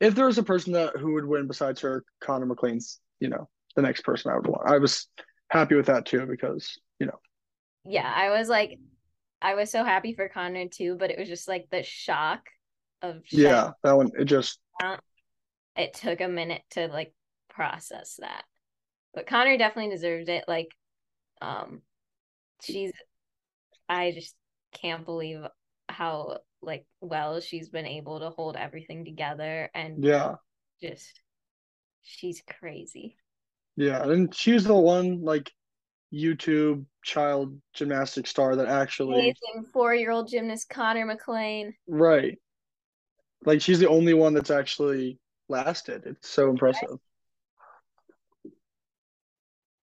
If 0.00 0.16
there 0.16 0.26
was 0.26 0.38
a 0.38 0.42
person 0.42 0.72
that 0.72 0.96
who 0.96 1.12
would 1.12 1.24
win 1.24 1.46
besides 1.46 1.80
her, 1.82 2.02
Konnor 2.20 2.46
McClain's, 2.46 2.98
you 3.20 3.28
know, 3.28 3.48
the 3.76 3.82
next 3.82 4.00
person 4.00 4.32
I 4.32 4.34
would 4.34 4.48
want. 4.48 4.68
I 4.68 4.78
was 4.78 5.06
happy 5.52 5.76
with 5.76 5.86
that 5.86 6.04
too 6.04 6.26
because 6.26 6.80
you 6.98 7.06
know 7.06 7.18
yeah, 7.84 8.12
I 8.12 8.30
was 8.30 8.48
like 8.48 8.76
I 9.40 9.54
was 9.54 9.70
so 9.70 9.84
happy 9.84 10.14
for 10.14 10.28
Konnor 10.28 10.66
too, 10.66 10.96
but 10.98 11.12
it 11.12 11.18
was 11.18 11.28
just 11.28 11.46
like 11.46 11.68
the 11.70 11.84
shock 11.84 12.40
of 13.02 13.22
yeah 13.30 13.70
that 13.84 13.96
one 13.96 14.10
it 14.18 14.24
just 14.24 14.58
shutdown. 14.80 14.98
It 15.80 15.94
took 15.94 16.20
a 16.20 16.28
minute 16.28 16.62
to 16.72 16.88
like 16.88 17.12
process 17.48 18.16
that. 18.20 18.44
But 19.14 19.26
Konnor 19.26 19.58
definitely 19.58 19.90
deserved 19.90 20.28
it. 20.28 20.44
Like, 20.46 20.68
um, 21.42 21.82
she's 22.62 22.92
I 23.88 24.12
just 24.12 24.34
can't 24.72 25.04
believe 25.04 25.40
how 25.88 26.38
like 26.62 26.86
well 27.00 27.40
she's 27.40 27.68
been 27.68 27.86
able 27.86 28.20
to 28.20 28.30
hold 28.30 28.56
everything 28.56 29.04
together 29.04 29.68
and 29.74 30.04
yeah 30.04 30.34
just 30.80 31.20
she's 32.02 32.42
crazy. 32.60 33.16
yeah 33.76 34.02
and 34.08 34.34
she's 34.34 34.64
the 34.64 34.74
one 34.74 35.22
like 35.22 35.50
YouTube 36.12 36.84
child 37.02 37.58
gymnastic 37.74 38.26
star 38.26 38.56
that 38.56 38.68
actually 38.68 39.34
four-year-old 39.72 40.28
gymnast 40.28 40.68
Konnor 40.68 41.06
McClain. 41.06 41.72
right 41.88 42.38
like 43.44 43.60
she's 43.60 43.78
the 43.78 43.88
only 43.88 44.14
one 44.14 44.34
that's 44.34 44.50
actually 44.50 45.18
lasted. 45.50 46.04
It's 46.06 46.28
so 46.28 46.48
impressive. 46.50 46.98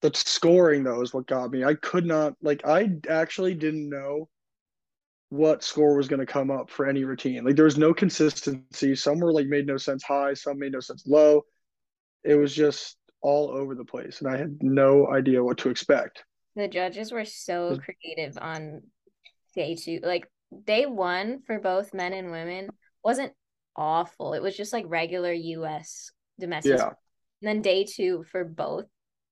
the 0.03 0.13
scoring 0.15 0.85
though 0.85 1.03
is 1.03 1.13
what 1.13 1.27
got 1.27 1.51
me. 1.51 1.65
I 1.65 1.75
could 1.75 2.07
not 2.07 2.35
like 2.43 2.67
I 2.67 2.91
actually 3.09 3.55
didn't 3.55 3.89
know 3.89 4.29
what 5.31 5.65
score 5.65 5.97
was 5.97 6.09
going 6.09 6.21
to 6.21 6.27
come 6.27 6.51
up 6.51 6.71
for 6.71 6.87
any 6.87 7.05
routine. 7.05 7.45
Like 7.45 7.57
there 7.57 7.65
was 7.65 7.79
no 7.79 7.93
consistency. 7.93 8.95
Some 8.95 9.19
were 9.19 9.33
like 9.33 9.47
made 9.47 9.67
no 9.67 9.77
sense 9.77 10.03
high, 10.05 10.35
some 10.35 10.59
made 10.59 10.73
no 10.73 10.81
sense 10.81 11.05
low. 11.07 11.45
It 12.25 12.35
was 12.35 12.55
just 12.55 12.97
all 13.23 13.51
over 13.51 13.75
the 13.75 13.85
place 13.85 14.21
and 14.21 14.31
I 14.31 14.37
had 14.37 14.63
no 14.63 15.09
idea 15.09 15.43
what 15.43 15.59
to 15.59 15.71
expect. 15.71 16.25
The 16.55 16.69
judges 16.69 17.11
were 17.11 17.25
so 17.25 17.79
creative 17.79 18.39
on 18.41 18.83
day 19.55 19.75
2. 19.75 20.01
Like 20.03 20.31
day 20.65 20.87
1 20.87 21.43
for 21.47 21.59
both 21.59 21.93
men 21.93 22.13
and 22.13 22.31
women 22.31 22.69
wasn't 23.03 23.33
awful. 23.77 24.35
It 24.35 24.43
was 24.43 24.57
just 24.57 24.73
like 24.73 24.85
regular 24.89 25.33
US 25.33 26.11
domestic. 26.39 26.79
Yeah. 26.79 26.93
And 27.43 27.49
then 27.49 27.63
day 27.63 27.85
2 27.85 28.25
for 28.31 28.45
both 28.45 28.87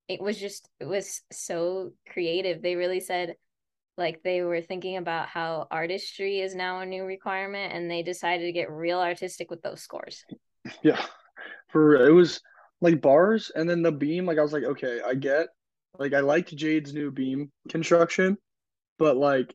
it 0.09 0.21
was 0.21 0.39
just 0.39 0.69
it 0.81 0.85
was 0.87 1.23
so 1.33 1.93
creative. 2.11 2.63
They 2.63 2.77
really 2.77 3.01
said 3.01 3.37
like 3.97 4.23
they 4.23 4.43
were 4.43 4.61
thinking 4.61 4.97
about 4.97 5.29
how 5.29 5.67
artistry 5.71 6.41
is 6.41 6.55
now 6.55 6.81
a 6.81 6.87
new 6.87 7.05
requirement 7.05 7.73
and 7.73 7.91
they 7.91 8.03
decided 8.03 8.45
to 8.45 8.53
get 8.53 8.71
real 8.71 8.99
artistic 8.99 9.51
with 9.51 9.63
those 9.63 9.83
scores. 9.83 10.25
Yeah. 10.83 11.05
For 11.69 12.07
it 12.07 12.13
was 12.13 12.41
like 12.81 13.01
bars 13.01 13.51
and 13.55 13.69
then 13.69 13.83
the 13.83 13.93
beam 13.93 14.27
like 14.27 14.39
I 14.39 14.43
was 14.43 14.53
like 14.53 14.65
okay, 14.65 15.01
I 15.05 15.15
get 15.15 15.49
like 15.99 16.13
I 16.13 16.21
liked 16.21 16.55
Jade's 16.55 16.93
new 16.93 17.11
beam 17.11 17.51
construction, 17.69 18.37
but 18.99 19.17
like 19.17 19.55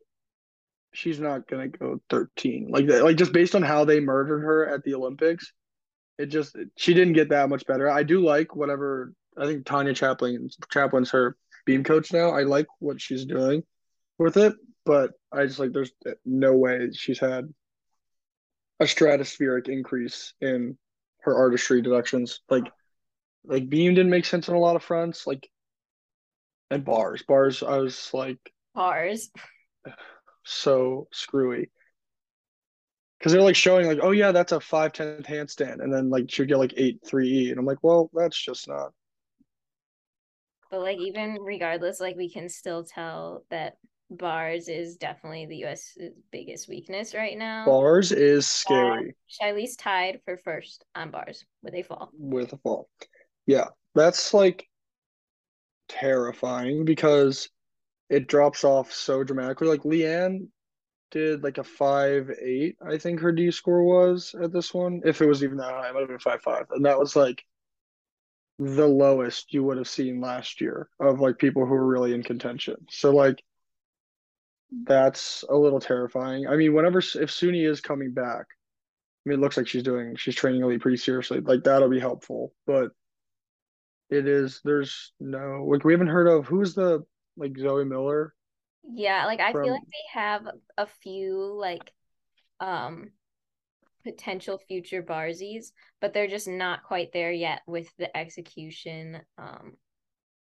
she's 0.93 1.19
not 1.19 1.47
to 1.47 1.67
go 1.67 2.01
13. 2.09 2.69
Like 2.69 2.87
like 2.87 3.17
just 3.17 3.33
based 3.33 3.55
on 3.55 3.63
how 3.63 3.85
they 3.85 3.99
murdered 3.99 4.41
her 4.41 4.67
at 4.67 4.83
the 4.83 4.95
Olympics, 4.95 5.51
it 6.17 6.27
just 6.27 6.55
she 6.77 6.93
didn't 6.93 7.13
get 7.13 7.29
that 7.29 7.49
much 7.49 7.65
better. 7.65 7.89
I 7.89 8.03
do 8.03 8.23
like 8.23 8.55
whatever 8.55 9.13
I 9.37 9.45
think 9.45 9.65
Tanya 9.65 9.93
Chaplin 9.93 10.49
Chaplin's 10.71 11.11
her 11.11 11.37
beam 11.65 11.83
coach 11.83 12.11
now. 12.11 12.31
I 12.31 12.43
like 12.43 12.67
what 12.79 13.01
she's 13.01 13.25
doing 13.25 13.63
with 14.17 14.37
it, 14.37 14.53
but 14.85 15.11
I 15.31 15.45
just 15.45 15.59
like 15.59 15.71
there's 15.71 15.91
no 16.25 16.53
way 16.53 16.89
she's 16.93 17.19
had 17.19 17.53
a 18.79 18.85
stratospheric 18.85 19.67
increase 19.67 20.33
in 20.41 20.77
her 21.21 21.35
artistry 21.35 21.81
deductions. 21.81 22.41
Like 22.49 22.65
like 23.45 23.69
beam 23.69 23.95
didn't 23.95 24.11
make 24.11 24.25
sense 24.25 24.49
on 24.49 24.55
a 24.55 24.59
lot 24.59 24.75
of 24.75 24.83
fronts. 24.83 25.25
Like 25.25 25.47
and 26.69 26.83
bars. 26.83 27.23
Bars 27.23 27.63
I 27.63 27.77
was 27.77 28.09
like 28.13 28.39
bars. 28.73 29.29
So 30.51 31.07
screwy. 31.11 31.69
Cause 33.21 33.33
they're 33.33 33.41
like 33.41 33.55
showing 33.55 33.85
like, 33.85 33.99
oh 34.01 34.11
yeah, 34.11 34.31
that's 34.31 34.53
a 34.53 34.59
five 34.61 34.93
tenth 34.93 35.27
handstand, 35.27 35.83
and 35.83 35.93
then 35.93 36.09
like 36.09 36.31
she'd 36.31 36.47
get 36.47 36.57
like 36.57 36.73
eight 36.77 37.01
three 37.05 37.27
E, 37.29 37.49
and 37.49 37.59
I'm 37.59 37.65
like, 37.65 37.79
well, 37.81 38.09
that's 38.13 38.41
just 38.41 38.67
not 38.67 38.93
but 40.69 40.81
like 40.81 40.99
even 40.99 41.37
regardless, 41.41 41.99
like 41.99 42.15
we 42.15 42.29
can 42.29 42.47
still 42.49 42.83
tell 42.83 43.43
that 43.49 43.77
bars 44.11 44.67
is 44.67 44.97
definitely 44.97 45.45
the 45.45 45.57
U.S. 45.57 45.97
biggest 46.31 46.67
weakness 46.67 47.13
right 47.13 47.37
now. 47.37 47.65
Bars 47.65 48.11
is 48.11 48.47
scary. 48.47 49.15
Uh, 49.43 49.45
Shilese 49.45 49.77
tied 49.77 50.19
for 50.25 50.37
first 50.37 50.85
on 50.95 51.11
bars 51.11 51.45
with 51.63 51.73
a 51.73 51.83
fall. 51.83 52.11
With 52.17 52.53
a 52.53 52.57
fall, 52.57 52.89
yeah, 53.45 53.65
that's 53.95 54.33
like 54.33 54.67
terrifying 55.87 56.85
because 56.85 57.49
it 58.09 58.27
drops 58.27 58.63
off 58.63 58.91
so 58.91 59.23
dramatically. 59.23 59.67
Like 59.67 59.83
Leanne 59.83 60.47
did 61.11 61.43
like 61.43 61.57
a 61.57 61.63
five 61.63 62.29
eight, 62.41 62.77
I 62.85 62.97
think 62.97 63.19
her 63.19 63.31
D 63.31 63.51
score 63.51 63.83
was 63.83 64.35
at 64.41 64.51
this 64.51 64.73
one. 64.73 65.01
If 65.05 65.21
it 65.21 65.27
was 65.27 65.43
even 65.43 65.57
that 65.57 65.71
high, 65.71 65.89
it 65.89 65.93
might 65.93 66.01
have 66.01 66.09
been 66.09 66.19
five 66.19 66.41
five, 66.41 66.65
and 66.71 66.85
that 66.85 66.99
was 66.99 67.15
like 67.15 67.43
the 68.57 68.87
lowest 68.87 69.53
you 69.53 69.63
would 69.63 69.77
have 69.77 69.87
seen 69.87 70.19
last 70.19 70.59
year 70.59 70.89
of 70.99 71.19
like 71.19 71.37
people 71.37 71.65
who 71.65 71.73
were 71.73 71.87
really 71.87 72.13
in 72.13 72.23
contention. 72.23 72.75
So 72.89 73.11
like 73.11 73.41
that's 74.85 75.43
a 75.49 75.55
little 75.55 75.79
terrifying. 75.79 76.47
I 76.47 76.55
mean, 76.55 76.73
whenever 76.73 76.99
if 76.99 77.05
Suni 77.05 77.67
is 77.67 77.81
coming 77.81 78.13
back, 78.13 78.45
I 79.25 79.29
mean, 79.29 79.39
it 79.39 79.41
looks 79.41 79.57
like 79.57 79.67
she's 79.67 79.83
doing 79.83 80.15
she's 80.15 80.35
training 80.35 80.61
elite 80.61 80.81
pretty 80.81 80.97
seriously. 80.97 81.39
Like 81.39 81.63
that'll 81.63 81.89
be 81.89 81.99
helpful, 81.99 82.53
but 82.67 82.91
it 84.09 84.27
is 84.27 84.61
there's 84.63 85.13
no 85.19 85.65
like 85.69 85.83
we 85.83 85.93
haven't 85.93 86.07
heard 86.07 86.27
of 86.27 86.47
who's 86.47 86.73
the 86.73 87.03
like 87.39 87.57
Zoe 87.57 87.85
Miller. 87.85 88.33
Yeah, 88.83 89.25
like 89.25 89.39
I 89.39 89.51
from... 89.51 89.63
feel 89.63 89.73
like 89.73 89.83
they 89.83 90.19
have 90.19 90.47
a 90.77 90.87
few 91.01 91.57
like 91.59 91.91
um 92.59 93.11
potential 94.03 94.57
future 94.67 95.03
Barsies, 95.03 95.71
but 96.01 96.13
they're 96.13 96.27
just 96.27 96.47
not 96.47 96.83
quite 96.83 97.11
there 97.11 97.31
yet 97.31 97.61
with 97.67 97.89
the 97.97 98.15
execution. 98.15 99.19
Um, 99.37 99.73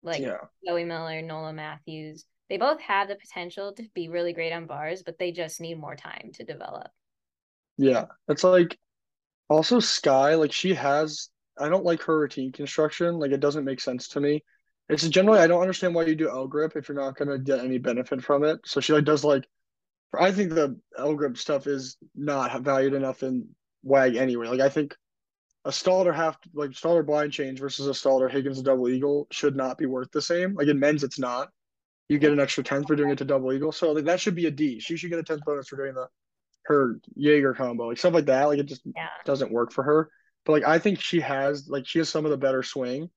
like 0.02 0.22
yeah. 0.22 0.38
Zoe 0.68 0.84
Miller, 0.84 1.22
Nola 1.22 1.54
Matthews, 1.54 2.26
they 2.50 2.58
both 2.58 2.82
have 2.82 3.08
the 3.08 3.16
potential 3.16 3.74
to 3.74 3.84
be 3.94 4.10
really 4.10 4.34
great 4.34 4.54
on 4.54 4.68
bars, 4.68 5.02
but 5.04 5.18
they 5.18 5.32
just 5.32 5.62
need 5.62 5.80
more 5.80 5.96
time 5.96 6.32
to 6.36 6.44
develop. 6.44 6.88
Yeah, 7.78 8.06
it's 8.28 8.44
like 8.44 8.78
also 9.50 9.80
Skye, 9.80 10.36
like 10.36 10.52
she 10.52 10.74
has. 10.74 11.30
I 11.58 11.70
don't 11.70 11.86
like 11.86 12.02
her 12.04 12.20
routine 12.20 12.52
construction. 12.52 13.20
Like 13.20 13.32
it 13.32 13.40
doesn't 13.40 13.66
make 13.66 13.80
sense 13.80 14.08
to 14.10 14.20
me. 14.20 14.44
It's 14.90 15.08
generally 15.08 15.40
I 15.40 15.48
don't 15.48 15.62
understand 15.62 15.96
why 15.96 16.06
you 16.06 16.16
do 16.16 16.30
L 16.30 16.48
grip 16.48 16.76
if 16.76 16.88
you're 16.88 16.98
not 16.98 17.16
gonna 17.16 17.40
get 17.40 17.60
any 17.60 17.78
benefit 17.78 18.24
from 18.24 18.44
it. 18.44 18.60
So 18.66 18.82
she 18.82 18.94
like 18.94 19.06
does 19.06 19.24
like 19.24 19.48
I 20.18 20.32
think 20.32 20.52
the 20.52 20.80
L 20.98 21.16
grip 21.16 21.38
stuff 21.38 21.68
is 21.68 21.98
not 22.16 22.62
valued 22.62 22.94
enough 22.94 23.24
in 23.24 23.48
WAG 23.84 24.16
anyway. 24.16 24.48
Like 24.48 24.60
I 24.60 24.70
think 24.70 24.96
a 25.66 25.70
Stalder 25.70 26.14
half 26.14 26.38
like 26.54 26.72
Stalder 26.72 27.06
blind 27.06 27.32
change 27.32 27.60
versus 27.60 27.88
a 27.88 27.92
Stalder 27.92 28.30
Higgins 28.30 28.62
double 28.62 28.90
eagle 28.90 29.28
should 29.32 29.56
not 29.56 29.78
be 29.78 29.86
worth 29.86 30.12
the 30.12 30.22
same. 30.22 30.54
Like 30.56 30.68
in 30.68 30.80
men's, 30.80 31.04
it's 31.04 31.20
not. 31.20 31.50
You 32.10 32.20
get 32.20 32.34
an 32.34 32.40
extra 32.40 32.64
tenth 32.64 32.88
for 32.88 32.96
doing 32.96 33.12
it 33.12 33.18
to 33.20 33.26
double 33.26 33.54
eagle, 33.54 33.72
so 33.72 33.94
like 33.94 34.06
that 34.06 34.20
should 34.20 34.36
be 34.36 34.46
a 34.46 34.52
D. 34.52 34.80
She 34.80 34.98
should 34.98 35.10
get 35.10 35.20
a 35.20 35.24
tenth 35.24 35.42
bonus 35.46 35.70
for 35.70 35.78
doing 35.78 35.94
the 35.94 36.08
her 36.66 37.00
Jaeger 37.16 37.54
combo, 37.54 37.88
like 37.88 37.98
stuff 37.98 38.14
like 38.14 38.26
that. 38.26 38.46
Like 38.46 38.60
it 38.60 38.66
just 38.66 38.82
yeah. 38.96 39.08
doesn't 39.26 39.52
work 39.52 39.72
for 39.72 39.84
her. 39.84 40.10
But 40.46 40.54
like 40.54 40.64
I 40.66 40.80
think 40.80 41.00
she 41.00 41.22
has 41.22 41.68
like 41.70 41.88
she 41.88 42.00
has 42.00 42.10
some 42.10 42.26
of 42.26 42.32
the 42.32 42.38
better 42.38 42.64
swing. 42.64 43.10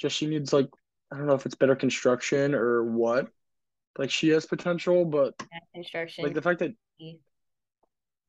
Just 0.00 0.16
she 0.16 0.26
needs 0.26 0.52
like 0.52 0.68
I 1.12 1.16
don't 1.16 1.26
know 1.26 1.34
if 1.34 1.46
it's 1.46 1.54
better 1.54 1.76
construction 1.76 2.54
or 2.54 2.84
what. 2.84 3.28
Like 3.98 4.10
she 4.10 4.28
has 4.30 4.46
potential, 4.46 5.04
but 5.04 5.34
construction. 5.74 6.24
Like 6.24 6.34
the 6.34 6.42
fact 6.42 6.60
that 6.60 6.72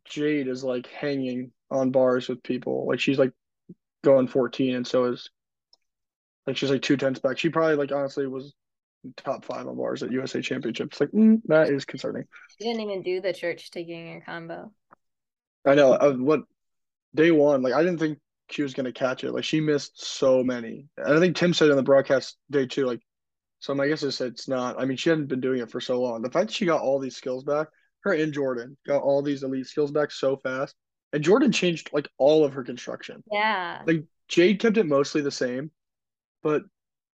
Jade 0.05 0.47
is 0.47 0.63
like 0.63 0.87
hanging 0.87 1.51
on 1.71 1.91
bars 1.91 2.27
with 2.27 2.43
people. 2.43 2.85
Like 2.87 2.99
she's 2.99 3.17
like 3.17 3.31
going 4.03 4.27
14, 4.27 4.75
and 4.75 4.87
so 4.87 5.05
is 5.05 5.29
like 6.45 6.57
she's 6.57 6.69
like 6.69 6.83
two 6.83 6.97
tenths 6.97 7.19
back. 7.19 7.37
She 7.37 7.49
probably 7.49 7.75
like 7.75 7.91
honestly 7.91 8.27
was 8.27 8.53
top 9.17 9.45
five 9.45 9.67
on 9.67 9.75
bars 9.75 10.03
at 10.03 10.11
USA 10.11 10.41
Championships. 10.41 10.99
Like 10.99 11.11
mm, 11.11 11.41
that 11.45 11.69
is 11.69 11.85
concerning. 11.85 12.25
She 12.59 12.67
didn't 12.67 12.81
even 12.81 13.01
do 13.01 13.21
the 13.21 13.33
church 13.33 13.71
taking 13.71 14.17
a 14.17 14.21
combo. 14.21 14.71
I 15.65 15.75
know. 15.75 15.93
Uh, 15.93 16.13
what 16.13 16.43
day 17.13 17.31
one? 17.31 17.63
Like 17.63 17.73
I 17.73 17.83
didn't 17.83 17.99
think 17.99 18.19
she 18.49 18.63
was 18.63 18.73
gonna 18.73 18.91
catch 18.91 19.23
it. 19.23 19.31
Like 19.31 19.43
she 19.43 19.59
missed 19.59 20.05
so 20.05 20.43
many. 20.43 20.87
And 20.97 21.15
I 21.15 21.19
think 21.19 21.35
Tim 21.35 21.53
said 21.53 21.69
in 21.69 21.75
the 21.75 21.83
broadcast 21.83 22.37
day 22.51 22.65
two, 22.65 22.85
like 22.85 23.01
so 23.59 23.73
my 23.73 23.87
guess 23.87 24.03
is 24.03 24.21
it's 24.21 24.47
not. 24.47 24.79
I 24.79 24.85
mean, 24.85 24.97
she 24.97 25.09
hadn't 25.09 25.27
been 25.27 25.41
doing 25.41 25.59
it 25.59 25.71
for 25.71 25.81
so 25.81 26.01
long. 26.01 26.21
The 26.21 26.29
fact 26.29 26.47
that 26.47 26.53
she 26.53 26.65
got 26.65 26.81
all 26.81 26.99
these 26.99 27.15
skills 27.15 27.43
back, 27.43 27.67
her 28.01 28.13
and 28.13 28.33
Jordan 28.33 28.77
got 28.85 29.01
all 29.01 29.21
these 29.21 29.43
elite 29.43 29.65
skills 29.65 29.91
back 29.91 30.11
so 30.11 30.37
fast. 30.37 30.75
And 31.13 31.23
Jordan 31.23 31.51
changed 31.51 31.89
like 31.93 32.07
all 32.17 32.43
of 32.43 32.53
her 32.53 32.63
construction. 32.63 33.23
Yeah. 33.31 33.81
Like 33.85 34.03
Jade 34.27 34.59
kept 34.59 34.77
it 34.77 34.85
mostly 34.85 35.21
the 35.21 35.31
same, 35.31 35.71
but 36.43 36.63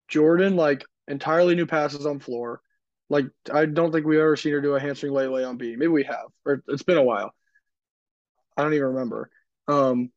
Jordan 0.09 0.57
like 0.57 0.85
entirely 1.07 1.55
new 1.55 1.67
passes 1.67 2.07
on 2.07 2.19
floor. 2.19 2.61
Like 3.11 3.27
I 3.53 3.67
don't 3.67 3.93
think 3.93 4.07
we've 4.07 4.19
ever 4.19 4.37
seen 4.37 4.53
her 4.53 4.61
do 4.61 4.75
a 4.75 4.81
hamstring 4.81 5.13
lay 5.13 5.27
lay 5.27 5.45
on 5.45 5.57
B. 5.57 5.77
Maybe 5.77 5.89
we 5.89 6.05
have, 6.05 6.29
or 6.47 6.63
it's 6.69 6.83
been 6.83 6.99
a 6.99 7.03
while. 7.03 7.33
I 8.57 8.63
don't 8.63 8.75
even 8.75 8.89
remember. 8.89 9.31
Um, 9.67 10.11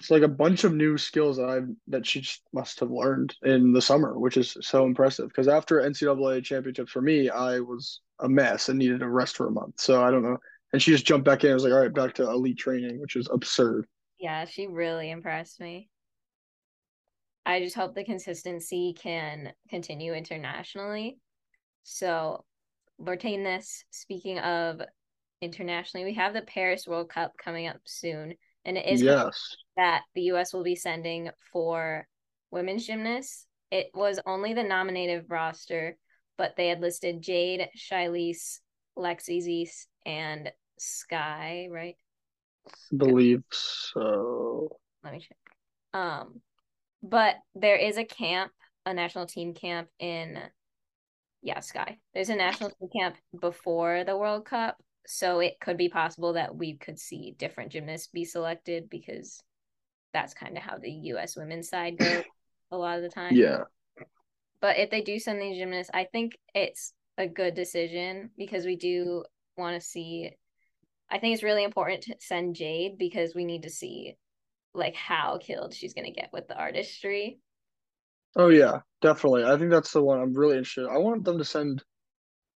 it's 0.00 0.10
like 0.10 0.22
a 0.22 0.28
bunch 0.28 0.64
of 0.64 0.72
new 0.72 0.96
skills 0.96 1.36
that 1.36 1.50
I 1.50 1.60
that 1.88 2.06
she 2.06 2.26
must 2.54 2.80
have 2.80 2.90
learned 2.90 3.34
in 3.42 3.72
the 3.72 3.82
summer, 3.82 4.18
which 4.18 4.38
is 4.38 4.56
so 4.62 4.86
impressive. 4.86 5.28
Because 5.28 5.46
after 5.46 5.82
NCAA 5.82 6.42
championships 6.42 6.90
for 6.90 7.02
me, 7.02 7.28
I 7.28 7.60
was 7.60 8.00
a 8.18 8.28
mess 8.28 8.70
and 8.70 8.78
needed 8.78 9.02
a 9.02 9.08
rest 9.08 9.36
for 9.36 9.46
a 9.46 9.52
month. 9.52 9.78
So 9.78 10.02
I 10.02 10.10
don't 10.10 10.22
know. 10.22 10.38
And 10.72 10.80
she 10.80 10.92
just 10.92 11.04
jumped 11.04 11.26
back 11.26 11.44
in. 11.44 11.50
I 11.50 11.54
was 11.54 11.64
like, 11.64 11.74
all 11.74 11.80
right, 11.80 11.92
back 11.92 12.14
to 12.14 12.22
elite 12.22 12.56
training, 12.56 12.98
which 12.98 13.14
is 13.14 13.28
absurd. 13.30 13.86
Yeah, 14.18 14.46
she 14.46 14.66
really 14.66 15.10
impressed 15.10 15.60
me. 15.60 15.90
I 17.44 17.60
just 17.60 17.76
hope 17.76 17.94
the 17.94 18.04
consistency 18.04 18.94
can 18.98 19.52
continue 19.68 20.14
internationally. 20.14 21.18
So, 21.82 22.44
this. 22.98 23.84
Speaking 23.90 24.38
of 24.38 24.80
internationally, 25.42 26.04
we 26.04 26.14
have 26.14 26.32
the 26.32 26.42
Paris 26.42 26.86
World 26.86 27.10
Cup 27.10 27.32
coming 27.42 27.66
up 27.66 27.80
soon 27.84 28.34
and 28.70 28.78
it 28.78 28.86
is 28.86 29.02
yes. 29.02 29.56
that 29.76 30.02
the 30.14 30.22
U.S. 30.22 30.52
will 30.52 30.62
be 30.62 30.76
sending 30.76 31.28
for 31.52 32.06
women's 32.52 32.86
gymnasts. 32.86 33.48
It 33.72 33.88
was 33.94 34.20
only 34.26 34.54
the 34.54 34.62
nominative 34.62 35.24
roster, 35.28 35.96
but 36.38 36.54
they 36.56 36.68
had 36.68 36.80
listed 36.80 37.20
Jade, 37.20 37.68
Shilese, 37.76 38.60
Lexi 38.96 39.40
Zeiss, 39.42 39.88
and 40.06 40.52
Skye, 40.78 41.66
right? 41.68 41.96
I 42.68 42.96
believe 42.96 43.42
so. 43.50 44.76
Let 45.02 45.14
me 45.14 45.18
check. 45.18 45.36
Um, 45.92 46.40
but 47.02 47.34
there 47.56 47.76
is 47.76 47.98
a 47.98 48.04
camp 48.04 48.52
a 48.86 48.94
national 48.94 49.26
team 49.26 49.52
camp 49.52 49.88
in 49.98 50.38
yeah, 51.42 51.58
Skye. 51.58 51.98
There's 52.14 52.28
a 52.28 52.36
national 52.36 52.70
team 52.70 52.88
camp 52.96 53.16
before 53.40 54.04
the 54.04 54.16
World 54.16 54.44
Cup, 54.44 54.76
so 55.10 55.40
it 55.40 55.58
could 55.60 55.76
be 55.76 55.88
possible 55.88 56.34
that 56.34 56.54
we 56.56 56.76
could 56.76 56.98
see 56.98 57.34
different 57.38 57.72
gymnasts 57.72 58.08
be 58.08 58.24
selected 58.24 58.88
because 58.88 59.42
that's 60.12 60.34
kind 60.34 60.56
of 60.56 60.62
how 60.62 60.78
the 60.78 60.90
US 60.90 61.36
women's 61.36 61.68
side 61.68 61.98
goes 61.98 62.24
a 62.70 62.76
lot 62.76 62.96
of 62.96 63.02
the 63.02 63.08
time. 63.08 63.34
Yeah. 63.34 63.64
But 64.60 64.78
if 64.78 64.90
they 64.90 65.00
do 65.00 65.18
send 65.18 65.40
these 65.40 65.56
gymnasts, 65.56 65.90
I 65.92 66.04
think 66.04 66.38
it's 66.54 66.92
a 67.18 67.26
good 67.26 67.54
decision 67.54 68.30
because 68.36 68.64
we 68.64 68.76
do 68.76 69.24
want 69.56 69.80
to 69.80 69.86
see 69.86 70.30
I 71.10 71.18
think 71.18 71.34
it's 71.34 71.42
really 71.42 71.64
important 71.64 72.02
to 72.02 72.14
send 72.20 72.54
Jade 72.54 72.96
because 72.96 73.34
we 73.34 73.44
need 73.44 73.64
to 73.64 73.70
see 73.70 74.16
like 74.74 74.94
how 74.94 75.38
killed 75.38 75.74
she's 75.74 75.92
gonna 75.92 76.12
get 76.12 76.30
with 76.32 76.46
the 76.46 76.56
artistry. 76.56 77.40
Oh 78.36 78.48
yeah, 78.48 78.80
definitely. 79.02 79.44
I 79.44 79.56
think 79.56 79.70
that's 79.70 79.92
the 79.92 80.02
one 80.02 80.20
I'm 80.20 80.34
really 80.34 80.58
interested. 80.58 80.88
I 80.88 80.98
want 80.98 81.24
them 81.24 81.38
to 81.38 81.44
send. 81.44 81.82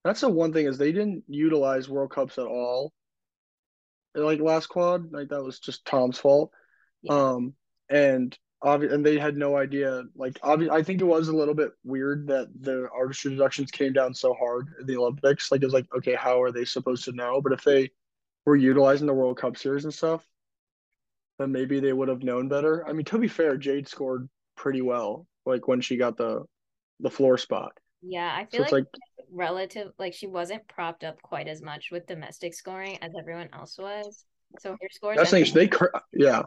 That's 0.03 0.21
the 0.21 0.29
one 0.29 0.53
thing 0.53 0.65
is 0.65 0.77
they 0.77 0.91
didn't 0.91 1.23
utilize 1.27 1.89
World 1.89 2.11
Cups 2.11 2.37
at 2.37 2.45
all. 2.45 2.91
Like 4.15 4.39
last 4.39 4.67
quad, 4.67 5.11
like 5.11 5.29
that 5.29 5.43
was 5.43 5.59
just 5.59 5.85
Tom's 5.85 6.19
fault. 6.19 6.51
Yeah. 7.01 7.13
Um, 7.13 7.53
and 7.89 8.37
obvi- 8.63 8.91
and 8.91 9.05
they 9.05 9.17
had 9.17 9.37
no 9.37 9.57
idea. 9.57 10.03
Like, 10.15 10.33
obvi- 10.39 10.69
I 10.69 10.83
think 10.83 11.01
it 11.01 11.05
was 11.05 11.27
a 11.27 11.35
little 11.35 11.53
bit 11.55 11.71
weird 11.83 12.27
that 12.27 12.47
the 12.59 12.89
artistry 12.95 13.31
deductions 13.31 13.71
came 13.71 13.93
down 13.93 14.13
so 14.13 14.33
hard 14.33 14.67
in 14.79 14.85
the 14.85 14.97
Olympics. 14.97 15.51
Like, 15.51 15.63
it's 15.63 15.73
like, 15.73 15.87
okay, 15.95 16.15
how 16.15 16.41
are 16.41 16.51
they 16.51 16.65
supposed 16.65 17.05
to 17.05 17.11
know? 17.11 17.41
But 17.41 17.53
if 17.53 17.63
they 17.63 17.91
were 18.45 18.55
utilizing 18.55 19.07
the 19.07 19.13
World 19.13 19.37
Cup 19.37 19.57
series 19.57 19.85
and 19.85 19.93
stuff, 19.93 20.25
then 21.39 21.51
maybe 21.51 21.79
they 21.79 21.93
would 21.93 22.09
have 22.09 22.23
known 22.23 22.47
better. 22.47 22.87
I 22.87 22.93
mean, 22.93 23.05
to 23.05 23.17
be 23.17 23.27
fair, 23.27 23.57
Jade 23.57 23.87
scored 23.87 24.29
pretty 24.55 24.81
well 24.81 25.25
like 25.45 25.67
when 25.67 25.81
she 25.81 25.97
got 25.97 26.17
the 26.17 26.43
the 26.99 27.09
floor 27.09 27.37
spot. 27.37 27.73
Yeah, 28.01 28.33
I 28.33 28.45
feel 28.45 28.65
so 28.65 28.75
like, 28.75 28.85
like 28.85 28.87
relative 29.31 29.91
like 29.97 30.13
she 30.13 30.27
wasn't 30.27 30.67
propped 30.67 31.03
up 31.03 31.21
quite 31.21 31.47
as 31.47 31.61
much 31.61 31.89
with 31.91 32.07
domestic 32.07 32.53
scoring 32.53 32.97
as 33.01 33.11
everyone 33.17 33.49
else 33.53 33.77
was. 33.77 34.25
So 34.59 34.71
her 34.71 34.89
scores. 34.91 35.17
That's 35.17 35.31
thing. 35.31 35.45
They 35.53 35.69
yeah. 36.13 36.43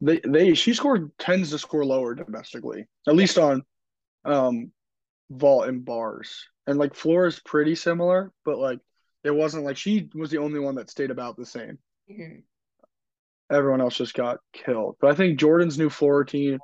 They 0.00 0.20
they 0.26 0.54
she 0.54 0.74
scored 0.74 1.10
tends 1.18 1.50
to 1.50 1.58
score 1.58 1.84
lower 1.84 2.14
domestically, 2.14 2.86
at 3.08 3.16
least 3.16 3.38
on 3.38 3.62
um 4.24 4.72
vault 5.30 5.68
and 5.68 5.84
bars. 5.84 6.44
And 6.66 6.78
like 6.78 6.94
floor 6.94 7.26
is 7.26 7.40
pretty 7.40 7.74
similar, 7.74 8.32
but 8.44 8.58
like 8.58 8.80
it 9.24 9.34
wasn't 9.34 9.64
like 9.64 9.76
she 9.76 10.08
was 10.14 10.30
the 10.30 10.38
only 10.38 10.60
one 10.60 10.74
that 10.76 10.90
stayed 10.90 11.10
about 11.10 11.36
the 11.36 11.46
same. 11.46 11.78
Mm-hmm. 12.10 12.40
Everyone 13.50 13.80
else 13.80 13.96
just 13.96 14.14
got 14.14 14.38
killed. 14.52 14.96
But 15.00 15.10
I 15.10 15.14
think 15.14 15.38
Jordan's 15.38 15.78
new 15.78 15.88
floor 15.88 16.18
routine 16.18 16.58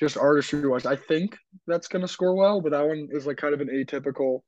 just 0.00 0.16
artistry 0.16 0.66
wise, 0.66 0.86
I 0.86 0.96
think 0.96 1.36
that's 1.66 1.88
gonna 1.88 2.08
score 2.08 2.34
well. 2.34 2.60
But 2.60 2.72
that 2.72 2.86
one 2.86 3.08
is 3.10 3.26
like 3.26 3.36
kind 3.36 3.54
of 3.54 3.60
an 3.60 3.68
atypical 3.68 4.40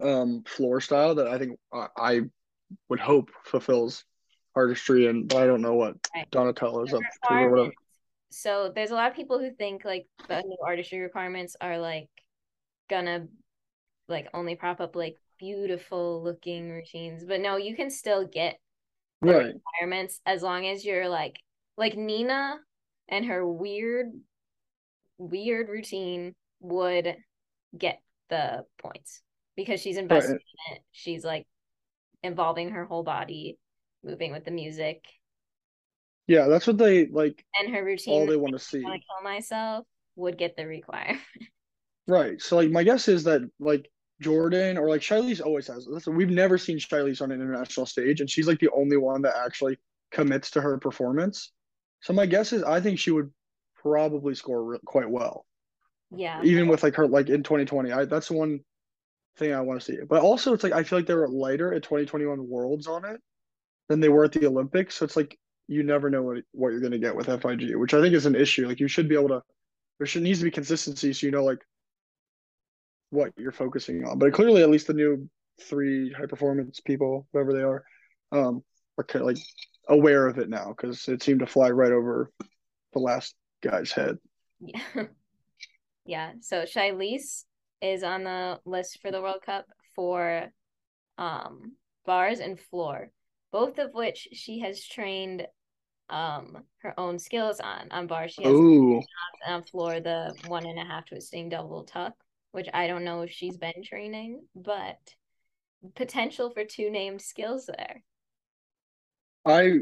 um 0.00 0.42
floor 0.46 0.80
style 0.80 1.14
that 1.14 1.28
I 1.28 1.38
think 1.38 1.58
I, 1.72 1.86
I 1.96 2.20
would 2.88 3.00
hope 3.00 3.30
fulfills 3.44 4.04
artistry 4.56 5.06
and 5.06 5.28
but 5.28 5.38
I 5.38 5.46
don't 5.46 5.62
know 5.62 5.74
what 5.74 5.96
right. 6.14 6.30
Donatella 6.30 6.86
is 6.86 6.94
up 6.94 7.00
to 7.28 7.34
or 7.34 7.50
whatever. 7.50 7.72
So 8.30 8.72
there's 8.74 8.90
a 8.90 8.94
lot 8.94 9.10
of 9.10 9.16
people 9.16 9.38
who 9.38 9.52
think 9.52 9.84
like 9.84 10.06
the 10.28 10.42
new 10.42 10.56
artistry 10.66 11.00
requirements 11.00 11.56
are 11.60 11.78
like 11.78 12.08
gonna 12.88 13.26
like 14.08 14.28
only 14.34 14.54
prop 14.54 14.80
up 14.80 14.96
like 14.96 15.16
beautiful 15.38 16.22
looking 16.22 16.70
routines. 16.70 17.24
But 17.24 17.40
no, 17.40 17.56
you 17.56 17.76
can 17.76 17.90
still 17.90 18.26
get 18.26 18.58
right. 19.20 19.54
requirements 19.54 20.20
as 20.26 20.42
long 20.42 20.66
as 20.66 20.84
you're 20.84 21.08
like 21.08 21.36
like 21.76 21.96
Nina 21.96 22.56
and 23.08 23.24
her 23.26 23.46
weird 23.46 24.12
weird 25.18 25.68
routine 25.68 26.34
would 26.60 27.16
get 27.76 28.00
the 28.30 28.64
points 28.78 29.22
because 29.56 29.80
she's 29.80 29.96
invested 29.96 30.32
right. 30.32 30.40
in 30.70 30.76
it. 30.76 30.82
She's 30.92 31.24
like 31.24 31.46
involving 32.22 32.70
her 32.70 32.84
whole 32.84 33.02
body, 33.02 33.58
moving 34.02 34.32
with 34.32 34.44
the 34.44 34.50
music. 34.50 35.04
Yeah, 36.26 36.46
that's 36.46 36.66
what 36.66 36.78
they 36.78 37.06
like. 37.06 37.44
And 37.60 37.74
her 37.74 37.84
routine. 37.84 38.14
All 38.14 38.26
they 38.26 38.36
want 38.36 38.54
to 38.54 38.58
see. 38.58 38.80
To 38.80 38.86
kill 38.86 39.22
myself 39.22 39.86
would 40.16 40.38
get 40.38 40.56
the 40.56 40.66
require. 40.66 41.18
right. 42.06 42.40
So 42.40 42.56
like 42.56 42.70
my 42.70 42.82
guess 42.82 43.08
is 43.08 43.24
that 43.24 43.42
like 43.60 43.90
Jordan 44.20 44.78
or 44.78 44.88
like 44.88 45.02
Shilese 45.02 45.44
always 45.44 45.66
has. 45.66 45.86
Listen, 45.86 46.16
we've 46.16 46.30
never 46.30 46.56
seen 46.56 46.78
Shilese 46.78 47.20
on 47.20 47.30
an 47.30 47.40
international 47.40 47.86
stage, 47.86 48.20
and 48.20 48.30
she's 48.30 48.46
like 48.46 48.58
the 48.58 48.70
only 48.70 48.96
one 48.96 49.22
that 49.22 49.34
actually 49.44 49.78
commits 50.12 50.50
to 50.52 50.60
her 50.60 50.78
performance. 50.78 51.52
So 52.00 52.12
my 52.12 52.26
guess 52.26 52.52
is 52.52 52.62
I 52.62 52.80
think 52.80 52.98
she 52.98 53.10
would 53.10 53.30
probably 53.84 54.34
score 54.34 54.64
re- 54.64 54.78
quite 54.84 55.08
well. 55.08 55.44
Yeah. 56.10 56.40
Even 56.42 56.68
with 56.68 56.82
like 56.82 56.94
her 56.96 57.06
like 57.06 57.28
in 57.28 57.42
2020, 57.42 57.92
I 57.92 58.04
that's 58.04 58.28
the 58.28 58.34
one 58.34 58.60
thing 59.36 59.52
I 59.52 59.60
want 59.60 59.80
to 59.80 59.84
see. 59.84 59.98
But 60.08 60.22
also 60.22 60.54
it's 60.54 60.64
like 60.64 60.72
I 60.72 60.82
feel 60.82 60.98
like 60.98 61.06
they 61.06 61.14
were 61.14 61.28
lighter 61.28 61.72
at 61.74 61.82
2021 61.82 62.48
Worlds 62.48 62.86
on 62.86 63.04
it 63.04 63.20
than 63.88 64.00
they 64.00 64.08
were 64.08 64.24
at 64.24 64.32
the 64.32 64.46
Olympics. 64.46 64.96
So 64.96 65.04
it's 65.04 65.16
like 65.16 65.38
you 65.68 65.82
never 65.82 66.10
know 66.10 66.22
what 66.22 66.38
what 66.52 66.70
you're 66.70 66.80
gonna 66.80 66.98
get 66.98 67.16
with 67.16 67.26
FIG, 67.26 67.76
which 67.76 67.94
I 67.94 68.00
think 68.00 68.14
is 68.14 68.26
an 68.26 68.36
issue. 68.36 68.66
Like 68.66 68.80
you 68.80 68.88
should 68.88 69.08
be 69.08 69.16
able 69.16 69.28
to 69.28 69.42
there 69.98 70.06
should 70.06 70.22
needs 70.22 70.38
to 70.40 70.44
be 70.44 70.50
consistency 70.50 71.12
so 71.12 71.26
you 71.26 71.32
know 71.32 71.44
like 71.44 71.60
what 73.10 73.32
you're 73.36 73.52
focusing 73.52 74.04
on. 74.04 74.18
But 74.18 74.32
clearly 74.32 74.62
at 74.62 74.70
least 74.70 74.86
the 74.86 74.94
new 74.94 75.28
three 75.60 76.12
high 76.12 76.26
performance 76.26 76.80
people, 76.80 77.26
whoever 77.32 77.52
they 77.52 77.62
are, 77.62 77.84
um, 78.32 78.62
are 78.98 79.04
kind 79.04 79.22
of 79.22 79.28
like 79.28 79.38
aware 79.88 80.26
of 80.26 80.38
it 80.38 80.48
now 80.48 80.74
because 80.76 81.06
it 81.08 81.22
seemed 81.22 81.40
to 81.40 81.46
fly 81.46 81.70
right 81.70 81.92
over 81.92 82.30
the 82.92 82.98
last 82.98 83.34
guy's 83.64 83.92
head. 83.92 84.18
Yeah. 84.60 84.80
yeah. 86.04 86.32
So 86.40 86.62
Shilese 86.62 87.44
is 87.80 88.02
on 88.02 88.24
the 88.24 88.60
list 88.64 88.98
for 89.00 89.10
the 89.10 89.20
World 89.20 89.42
Cup 89.44 89.66
for 89.94 90.48
um 91.18 91.72
bars 92.04 92.40
and 92.40 92.58
floor, 92.58 93.10
both 93.52 93.78
of 93.78 93.94
which 93.94 94.28
she 94.32 94.60
has 94.60 94.84
trained 94.84 95.46
um 96.10 96.64
her 96.78 96.98
own 96.98 97.18
skills 97.18 97.60
on. 97.60 97.88
On 97.90 98.06
bars, 98.06 98.32
she 98.32 98.44
has 98.44 98.52
Ooh. 98.52 99.02
on 99.46 99.62
floor 99.64 100.00
the 100.00 100.34
one 100.46 100.66
and 100.66 100.78
a 100.78 100.84
half 100.84 101.06
twisting 101.06 101.48
double 101.48 101.84
tuck, 101.84 102.14
which 102.52 102.68
I 102.74 102.86
don't 102.86 103.04
know 103.04 103.22
if 103.22 103.30
she's 103.30 103.56
been 103.56 103.82
training, 103.84 104.42
but 104.54 104.98
potential 105.94 106.50
for 106.50 106.64
two 106.64 106.90
named 106.90 107.20
skills 107.20 107.66
there. 107.66 108.02
I 109.46 109.80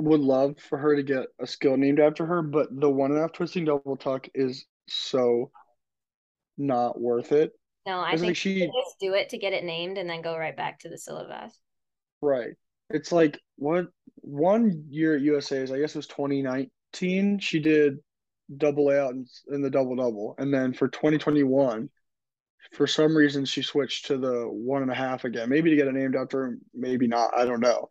would 0.00 0.20
love 0.20 0.58
for 0.58 0.78
her 0.78 0.96
to 0.96 1.02
get 1.02 1.26
a 1.40 1.46
skill 1.46 1.76
named 1.76 2.00
after 2.00 2.26
her, 2.26 2.42
but 2.42 2.68
the 2.70 2.90
one 2.90 3.10
and 3.10 3.18
a 3.18 3.22
half 3.22 3.32
twisting 3.32 3.64
double 3.64 3.96
tuck 3.96 4.28
is 4.34 4.66
so 4.88 5.50
not 6.58 7.00
worth 7.00 7.32
it. 7.32 7.52
No, 7.86 8.00
I 8.00 8.12
think 8.12 8.22
like 8.28 8.36
she 8.36 8.60
just 8.60 8.96
do 9.00 9.14
it 9.14 9.30
to 9.30 9.38
get 9.38 9.52
it 9.52 9.64
named 9.64 9.98
and 9.98 10.08
then 10.08 10.22
go 10.22 10.36
right 10.36 10.56
back 10.56 10.80
to 10.80 10.88
the 10.88 10.98
syllabus. 10.98 11.58
Right. 12.20 12.52
It's 12.90 13.12
like 13.12 13.38
what 13.56 13.86
one 14.16 14.84
year 14.90 15.16
at 15.16 15.22
USA's, 15.22 15.72
I 15.72 15.78
guess 15.78 15.94
it 15.94 15.98
was 15.98 16.06
2019, 16.08 17.38
she 17.38 17.58
did 17.60 17.98
double 18.56 18.90
out 18.90 19.12
in, 19.12 19.26
in 19.52 19.62
the 19.62 19.70
double 19.70 19.96
double. 19.96 20.34
And 20.38 20.52
then 20.52 20.72
for 20.72 20.88
2021, 20.88 21.88
for 22.72 22.86
some 22.86 23.16
reason, 23.16 23.44
she 23.44 23.62
switched 23.62 24.06
to 24.06 24.18
the 24.18 24.44
one 24.44 24.82
and 24.82 24.90
a 24.90 24.94
half 24.94 25.24
again. 25.24 25.48
Maybe 25.48 25.70
to 25.70 25.76
get 25.76 25.88
it 25.88 25.94
named 25.94 26.16
after 26.16 26.58
maybe 26.74 27.06
not. 27.06 27.30
I 27.36 27.44
don't 27.44 27.60
know. 27.60 27.90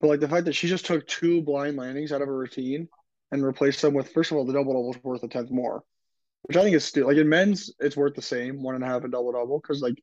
But 0.00 0.08
like 0.08 0.20
the 0.20 0.28
fact 0.28 0.46
that 0.46 0.54
she 0.54 0.68
just 0.68 0.86
took 0.86 1.06
two 1.06 1.42
blind 1.42 1.76
landings 1.76 2.12
out 2.12 2.22
of 2.22 2.28
a 2.28 2.32
routine 2.32 2.88
and 3.30 3.44
replaced 3.44 3.82
them 3.82 3.94
with 3.94 4.12
first 4.12 4.30
of 4.30 4.38
all 4.38 4.44
the 4.44 4.52
double 4.52 4.72
double 4.72 4.94
is 4.94 5.04
worth 5.04 5.22
a 5.22 5.28
tenth 5.28 5.50
more, 5.50 5.82
which 6.42 6.56
I 6.56 6.62
think 6.62 6.74
is 6.74 6.84
still 6.84 7.06
like 7.06 7.16
in 7.16 7.28
men's 7.28 7.70
it's 7.78 7.96
worth 7.96 8.14
the 8.14 8.22
same 8.22 8.62
one 8.62 8.74
and 8.74 8.84
a 8.84 8.86
half 8.86 9.02
and 9.02 9.12
double 9.12 9.32
double 9.32 9.60
because 9.60 9.82
like 9.82 10.02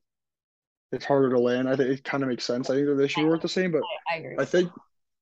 it's 0.92 1.06
harder 1.06 1.32
to 1.32 1.40
land. 1.40 1.68
I 1.68 1.76
think 1.76 1.90
it 1.90 2.04
kind 2.04 2.24
of 2.24 2.30
makes 2.30 2.46
sense. 2.46 2.70
I 2.70 2.76
think 2.76 2.88
that 2.88 2.96
they 2.96 3.08
should 3.08 3.22
be 3.22 3.28
worth 3.28 3.42
the 3.42 3.50
same, 3.50 3.72
but 3.72 3.82
I, 4.10 4.16
I, 4.16 4.42
I 4.42 4.46
think 4.46 4.72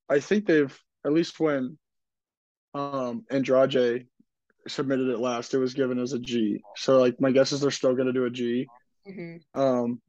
I 0.09 0.19
think 0.19 0.45
they've 0.45 0.77
at 1.05 1.13
least 1.13 1.39
when 1.39 1.77
um 2.73 3.25
Andrade 3.31 4.07
submitted 4.67 5.09
it 5.09 5.19
last, 5.19 5.53
it 5.53 5.59
was 5.59 5.73
given 5.73 5.99
as 5.99 6.13
a 6.13 6.19
G. 6.19 6.61
So 6.75 6.99
like 6.99 7.19
my 7.21 7.31
guess 7.31 7.51
is 7.51 7.61
they're 7.61 7.71
still 7.71 7.95
gonna 7.95 8.13
do 8.13 8.25
a 8.25 8.29
G. 8.29 8.67
Mm-hmm. 9.07 9.59
Um, 9.59 10.01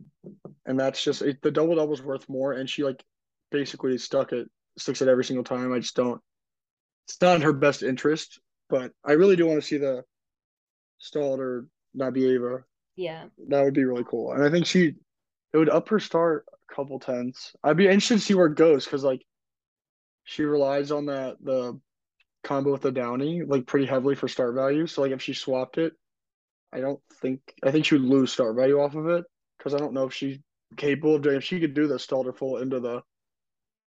and 0.64 0.80
that's 0.80 1.04
just 1.04 1.22
it, 1.22 1.40
the 1.42 1.50
double 1.50 1.76
double 1.76 1.92
is 1.92 2.02
worth 2.02 2.28
more, 2.28 2.52
and 2.52 2.68
she 2.68 2.82
like 2.82 3.02
basically 3.50 3.96
stuck 3.98 4.32
it 4.32 4.50
sticks 4.78 5.02
it 5.02 5.08
every 5.08 5.24
single 5.24 5.44
time. 5.44 5.72
I 5.72 5.78
just 5.78 5.96
don't. 5.96 6.20
It's 7.08 7.20
not 7.20 7.36
in 7.36 7.42
her 7.42 7.52
best 7.52 7.82
interest, 7.82 8.40
but 8.68 8.92
I 9.04 9.12
really 9.12 9.36
do 9.36 9.46
want 9.46 9.60
to 9.60 9.66
see 9.66 9.78
the 9.78 10.04
Stalder 11.00 11.66
Nabieva. 11.96 12.64
Yeah, 12.96 13.26
that 13.48 13.62
would 13.62 13.74
be 13.74 13.84
really 13.84 14.04
cool, 14.08 14.32
and 14.32 14.42
I 14.42 14.50
think 14.50 14.66
she 14.66 14.94
it 15.52 15.58
would 15.58 15.70
up 15.70 15.88
her 15.88 16.00
start 16.00 16.46
a 16.52 16.74
couple 16.74 16.98
tenths. 16.98 17.54
I'd 17.62 17.76
be 17.76 17.86
interested 17.86 18.14
to 18.14 18.20
see 18.20 18.34
where 18.34 18.46
it 18.46 18.56
goes 18.56 18.84
because 18.84 19.04
like 19.04 19.24
she 20.24 20.42
relies 20.42 20.90
on 20.90 21.06
that 21.06 21.36
the 21.42 21.78
combo 22.44 22.72
with 22.72 22.82
the 22.82 22.92
Downie 22.92 23.42
like 23.42 23.66
pretty 23.66 23.86
heavily 23.86 24.14
for 24.14 24.28
start 24.28 24.54
value. 24.54 24.86
So 24.86 25.02
like 25.02 25.12
if 25.12 25.22
she 25.22 25.34
swapped 25.34 25.78
it, 25.78 25.92
I 26.72 26.80
don't 26.80 27.00
think 27.20 27.40
I 27.62 27.70
think 27.70 27.84
she 27.84 27.94
would 27.94 28.04
lose 28.04 28.32
start 28.32 28.56
value 28.56 28.80
off 28.80 28.94
of 28.94 29.08
it 29.08 29.24
because 29.58 29.74
I 29.74 29.78
don't 29.78 29.94
know 29.94 30.04
if 30.04 30.14
she's 30.14 30.38
capable 30.76 31.14
of 31.14 31.22
doing 31.22 31.36
if 31.36 31.44
she 31.44 31.60
could 31.60 31.74
do 31.74 31.86
the 31.86 31.94
Stalder 31.94 32.36
full 32.36 32.58
into 32.58 32.80
the 32.80 33.02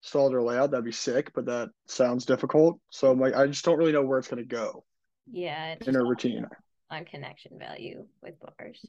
Stalder 0.03 0.43
layout, 0.43 0.71
that'd 0.71 0.83
be 0.85 0.91
sick, 0.91 1.31
but 1.33 1.45
that 1.45 1.69
sounds 1.87 2.25
difficult. 2.25 2.79
So 2.89 3.09
I'm 3.09 3.19
like, 3.19 3.35
I 3.35 3.47
just 3.47 3.63
don't 3.63 3.77
really 3.77 3.93
know 3.93 4.03
where 4.03 4.19
it's 4.19 4.27
gonna 4.27 4.43
go. 4.43 4.83
Yeah. 5.31 5.75
In 5.85 5.93
her 5.93 6.05
routine. 6.05 6.45
on 6.89 7.05
connection 7.05 7.57
value 7.57 8.05
with 8.21 8.35
bars. 8.39 8.85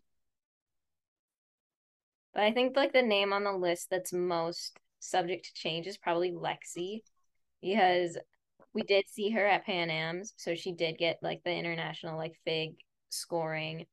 But 2.34 2.42
I 2.42 2.52
think 2.52 2.76
like 2.76 2.92
the 2.92 3.02
name 3.02 3.32
on 3.32 3.44
the 3.44 3.52
list 3.52 3.88
that's 3.90 4.12
most 4.12 4.76
subject 4.98 5.46
to 5.46 5.54
change 5.54 5.86
is 5.86 5.96
probably 5.96 6.32
Lexi 6.32 7.02
because 7.62 8.18
we 8.72 8.82
did 8.82 9.08
see 9.08 9.30
her 9.30 9.46
at 9.46 9.64
Pan 9.64 9.88
Am's, 9.90 10.34
so 10.36 10.54
she 10.56 10.72
did 10.72 10.98
get 10.98 11.18
like 11.22 11.42
the 11.44 11.54
international 11.54 12.16
like 12.18 12.34
FIG 12.44 12.74
scoring 13.10 13.86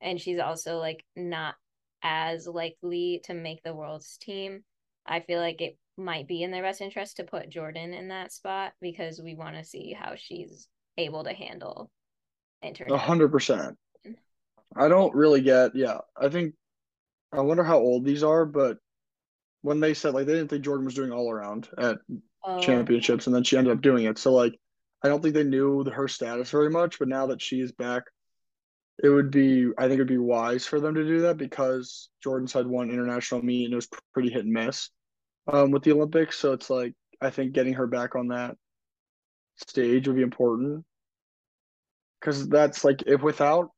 and 0.00 0.20
she's 0.20 0.40
also 0.40 0.78
like 0.78 1.04
not 1.14 1.54
as 2.02 2.46
likely 2.46 3.20
to 3.24 3.34
make 3.34 3.62
the 3.62 3.74
world's 3.74 4.16
team. 4.18 4.64
I 5.06 5.20
feel 5.20 5.40
like 5.40 5.60
it 5.60 5.78
might 5.96 6.26
be 6.26 6.42
in 6.42 6.50
their 6.50 6.62
best 6.62 6.80
interest 6.80 7.16
to 7.16 7.24
put 7.24 7.48
Jordan 7.48 7.94
in 7.94 8.08
that 8.08 8.32
spot 8.32 8.72
because 8.80 9.20
we 9.22 9.34
want 9.34 9.56
to 9.56 9.64
see 9.64 9.92
how 9.98 10.14
she's 10.16 10.68
able 10.96 11.24
to 11.24 11.32
handle 11.32 11.90
a 12.88 12.96
hundred 12.96 13.30
percent. 13.30 13.76
Mm. 14.06 14.14
I 14.76 14.88
don't 14.88 15.14
really 15.14 15.40
get. 15.40 15.74
Yeah, 15.74 15.98
I 16.20 16.28
think. 16.28 16.54
I 17.32 17.40
wonder 17.40 17.64
how 17.64 17.78
old 17.78 18.04
these 18.04 18.22
are, 18.22 18.46
but 18.46 18.78
when 19.62 19.80
they 19.80 19.94
said 19.94 20.14
like 20.14 20.26
they 20.26 20.34
didn't 20.34 20.48
think 20.48 20.64
Jordan 20.64 20.84
was 20.84 20.94
doing 20.94 21.10
all 21.10 21.30
around 21.30 21.68
at 21.76 21.98
oh. 22.44 22.60
championships, 22.60 23.26
and 23.26 23.34
then 23.34 23.44
she 23.44 23.56
ended 23.56 23.72
up 23.74 23.82
doing 23.82 24.04
it. 24.04 24.18
So 24.18 24.32
like, 24.32 24.54
I 25.02 25.08
don't 25.08 25.22
think 25.22 25.34
they 25.34 25.44
knew 25.44 25.84
her 25.84 26.08
status 26.08 26.50
very 26.50 26.70
much. 26.70 26.98
But 26.98 27.08
now 27.08 27.26
that 27.26 27.42
she's 27.42 27.72
back, 27.72 28.04
it 29.02 29.08
would 29.08 29.30
be. 29.30 29.68
I 29.76 29.82
think 29.82 29.94
it'd 29.94 30.06
be 30.06 30.18
wise 30.18 30.66
for 30.66 30.80
them 30.80 30.94
to 30.94 31.04
do 31.04 31.22
that 31.22 31.36
because 31.36 32.08
Jordan's 32.22 32.52
had 32.52 32.66
one 32.66 32.90
international 32.90 33.42
meet 33.42 33.64
and 33.64 33.72
it 33.72 33.76
was 33.76 33.88
pretty 34.12 34.30
hit 34.30 34.44
and 34.44 34.52
miss 34.52 34.90
um, 35.46 35.70
with 35.70 35.82
the 35.82 35.92
Olympics. 35.92 36.38
So 36.38 36.52
it's 36.52 36.70
like 36.70 36.94
I 37.20 37.30
think 37.30 37.52
getting 37.52 37.74
her 37.74 37.86
back 37.86 38.16
on 38.16 38.28
that 38.28 38.56
stage 39.56 40.06
would 40.06 40.16
be 40.16 40.22
important 40.22 40.84
because 42.20 42.48
that's 42.48 42.84
like 42.84 43.02
if 43.06 43.22
without 43.22 43.70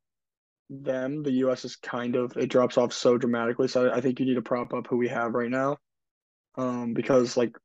them, 0.70 1.22
the 1.22 1.32
U.S. 1.32 1.64
is 1.64 1.76
kind 1.76 2.16
of 2.16 2.36
it 2.36 2.48
drops 2.48 2.78
off 2.78 2.92
so 2.92 3.18
dramatically. 3.18 3.68
So 3.68 3.92
I, 3.92 4.00
think 4.00 4.20
you 4.20 4.26
need 4.26 4.34
to 4.34 4.42
prop 4.42 4.72
up 4.74 4.86
who 4.86 4.96
we 4.96 5.08
have 5.08 5.34
right 5.34 5.50
now, 5.50 5.78
um, 6.56 6.94
because 6.94 7.36
like 7.36 7.56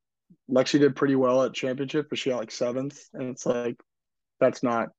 Lexi 0.50 0.80
did 0.80 0.96
pretty 0.96 1.16
well 1.16 1.44
at 1.44 1.54
championship, 1.54 2.08
but 2.10 2.20
she 2.20 2.30
got 2.30 2.40
like 2.40 2.52
seventh, 2.52 3.00
and 3.14 3.30
it's 3.30 3.46
like 3.46 3.76
that's 4.40 4.64
not 4.64 4.90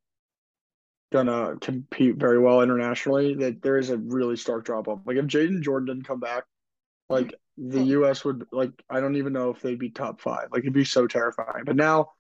gonna 1.12 1.56
compete 1.60 2.16
very 2.16 2.38
well 2.38 2.62
internationally. 2.62 3.34
That 3.34 3.62
there 3.62 3.78
is 3.78 3.90
a 3.90 3.98
really 3.98 4.36
stark 4.36 4.64
drop 4.64 4.88
off. 4.88 5.00
Like 5.04 5.16
if 5.16 5.26
Jaden 5.26 5.62
Jordan 5.62 5.86
didn't 5.86 6.06
come 6.06 6.20
back, 6.20 6.44
like 7.08 7.34
the 7.56 7.82
U.S. 7.82 8.24
would 8.24 8.46
like 8.52 8.72
I 8.88 9.00
don't 9.00 9.16
even 9.16 9.32
know 9.32 9.50
if 9.50 9.60
they'd 9.60 9.78
be 9.78 9.90
top 9.90 10.20
five. 10.20 10.48
Like 10.50 10.60
it'd 10.60 10.72
be 10.72 10.84
so 10.84 11.06
terrifying. 11.06 11.64
But 11.64 11.76
now 11.76 12.12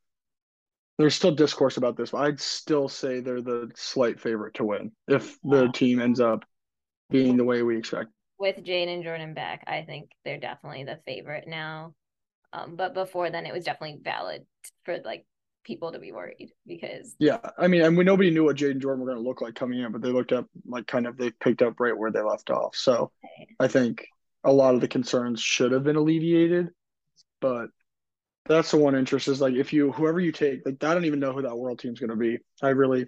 there's 0.98 1.14
still 1.14 1.34
discourse 1.34 1.76
about 1.76 1.96
this, 1.96 2.10
but 2.10 2.18
I'd 2.18 2.40
still 2.40 2.88
say 2.88 3.20
they're 3.20 3.40
the 3.40 3.70
slight 3.74 4.20
favorite 4.20 4.54
to 4.54 4.64
win 4.64 4.92
if 5.08 5.38
the 5.42 5.68
team 5.68 6.00
ends 6.00 6.20
up 6.20 6.44
being 7.10 7.36
the 7.36 7.44
way 7.44 7.62
we 7.62 7.78
expect. 7.78 8.10
With 8.38 8.62
Jane 8.62 8.88
and 8.88 9.02
Jordan 9.02 9.34
back, 9.34 9.64
I 9.66 9.82
think 9.82 10.10
they're 10.24 10.38
definitely 10.38 10.84
the 10.84 11.00
favorite 11.06 11.46
now. 11.46 11.94
Um, 12.52 12.76
but 12.76 12.92
before 12.92 13.30
then, 13.30 13.46
it 13.46 13.52
was 13.52 13.64
definitely 13.64 14.00
valid 14.02 14.44
for 14.84 14.98
like 15.04 15.24
people 15.64 15.92
to 15.92 15.98
be 15.98 16.12
worried 16.12 16.50
because 16.66 17.14
yeah, 17.18 17.38
I 17.56 17.68
mean, 17.68 17.82
and 17.82 17.96
we 17.96 18.04
nobody 18.04 18.30
knew 18.30 18.44
what 18.44 18.56
Jade 18.56 18.72
and 18.72 18.80
Jordan 18.80 19.00
were 19.00 19.06
going 19.06 19.22
to 19.22 19.28
look 19.28 19.40
like 19.40 19.54
coming 19.54 19.80
in, 19.80 19.92
but 19.92 20.02
they 20.02 20.10
looked 20.10 20.32
up 20.32 20.46
like 20.66 20.86
kind 20.86 21.06
of 21.06 21.16
they 21.16 21.30
picked 21.30 21.62
up 21.62 21.80
right 21.80 21.96
where 21.96 22.10
they 22.10 22.20
left 22.20 22.50
off. 22.50 22.76
So 22.76 23.10
I 23.58 23.68
think 23.68 24.06
a 24.44 24.52
lot 24.52 24.74
of 24.74 24.80
the 24.80 24.88
concerns 24.88 25.40
should 25.40 25.72
have 25.72 25.84
been 25.84 25.96
alleviated, 25.96 26.68
but 27.40 27.70
that's 28.46 28.72
the 28.72 28.76
one 28.76 28.94
interest 28.94 29.28
is 29.28 29.40
like 29.40 29.54
if 29.54 29.72
you 29.72 29.92
whoever 29.92 30.20
you 30.20 30.32
take, 30.32 30.66
like 30.66 30.82
I 30.82 30.94
don't 30.94 31.04
even 31.04 31.20
know 31.20 31.32
who 31.32 31.42
that 31.42 31.56
world 31.56 31.78
team's 31.78 32.00
gonna 32.00 32.16
be. 32.16 32.38
I 32.62 32.70
really 32.70 33.06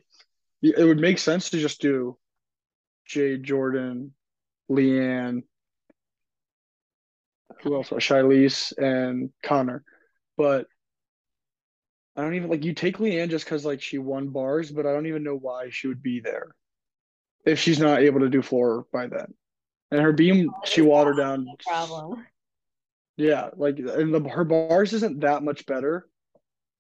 it 0.62 0.84
would 0.84 0.98
make 0.98 1.18
sense 1.18 1.50
to 1.50 1.58
just 1.58 1.80
do 1.80 2.16
Jade 3.06 3.42
Jordan, 3.42 4.14
Leanne, 4.70 5.42
who 7.62 7.74
else? 7.74 7.90
Shilese 7.90 8.76
and 8.78 9.30
Konnor. 9.42 9.82
But 10.36 10.66
I 12.16 12.22
don't 12.22 12.34
even 12.34 12.50
like 12.50 12.64
you 12.64 12.74
take 12.74 12.98
Leanne 12.98 13.30
just 13.30 13.44
because 13.44 13.64
like 13.64 13.82
she 13.82 13.98
won 13.98 14.28
bars, 14.28 14.70
but 14.70 14.86
I 14.86 14.92
don't 14.92 15.06
even 15.06 15.24
know 15.24 15.36
why 15.36 15.70
she 15.70 15.88
would 15.88 16.02
be 16.02 16.20
there 16.20 16.54
if 17.44 17.58
she's 17.58 17.80
not 17.80 18.00
able 18.00 18.20
to 18.20 18.28
do 18.28 18.42
floor 18.42 18.86
by 18.92 19.08
then. 19.08 19.34
And 19.94 20.02
her 20.02 20.12
beam, 20.12 20.50
she 20.64 20.82
watered 20.82 21.18
down. 21.18 21.46
Problem. 21.64 22.26
Yeah, 23.16 23.50
like 23.56 23.78
and 23.78 24.12
the 24.12 24.28
her 24.28 24.42
bars 24.42 24.92
isn't 24.92 25.20
that 25.20 25.44
much 25.44 25.66
better 25.66 26.08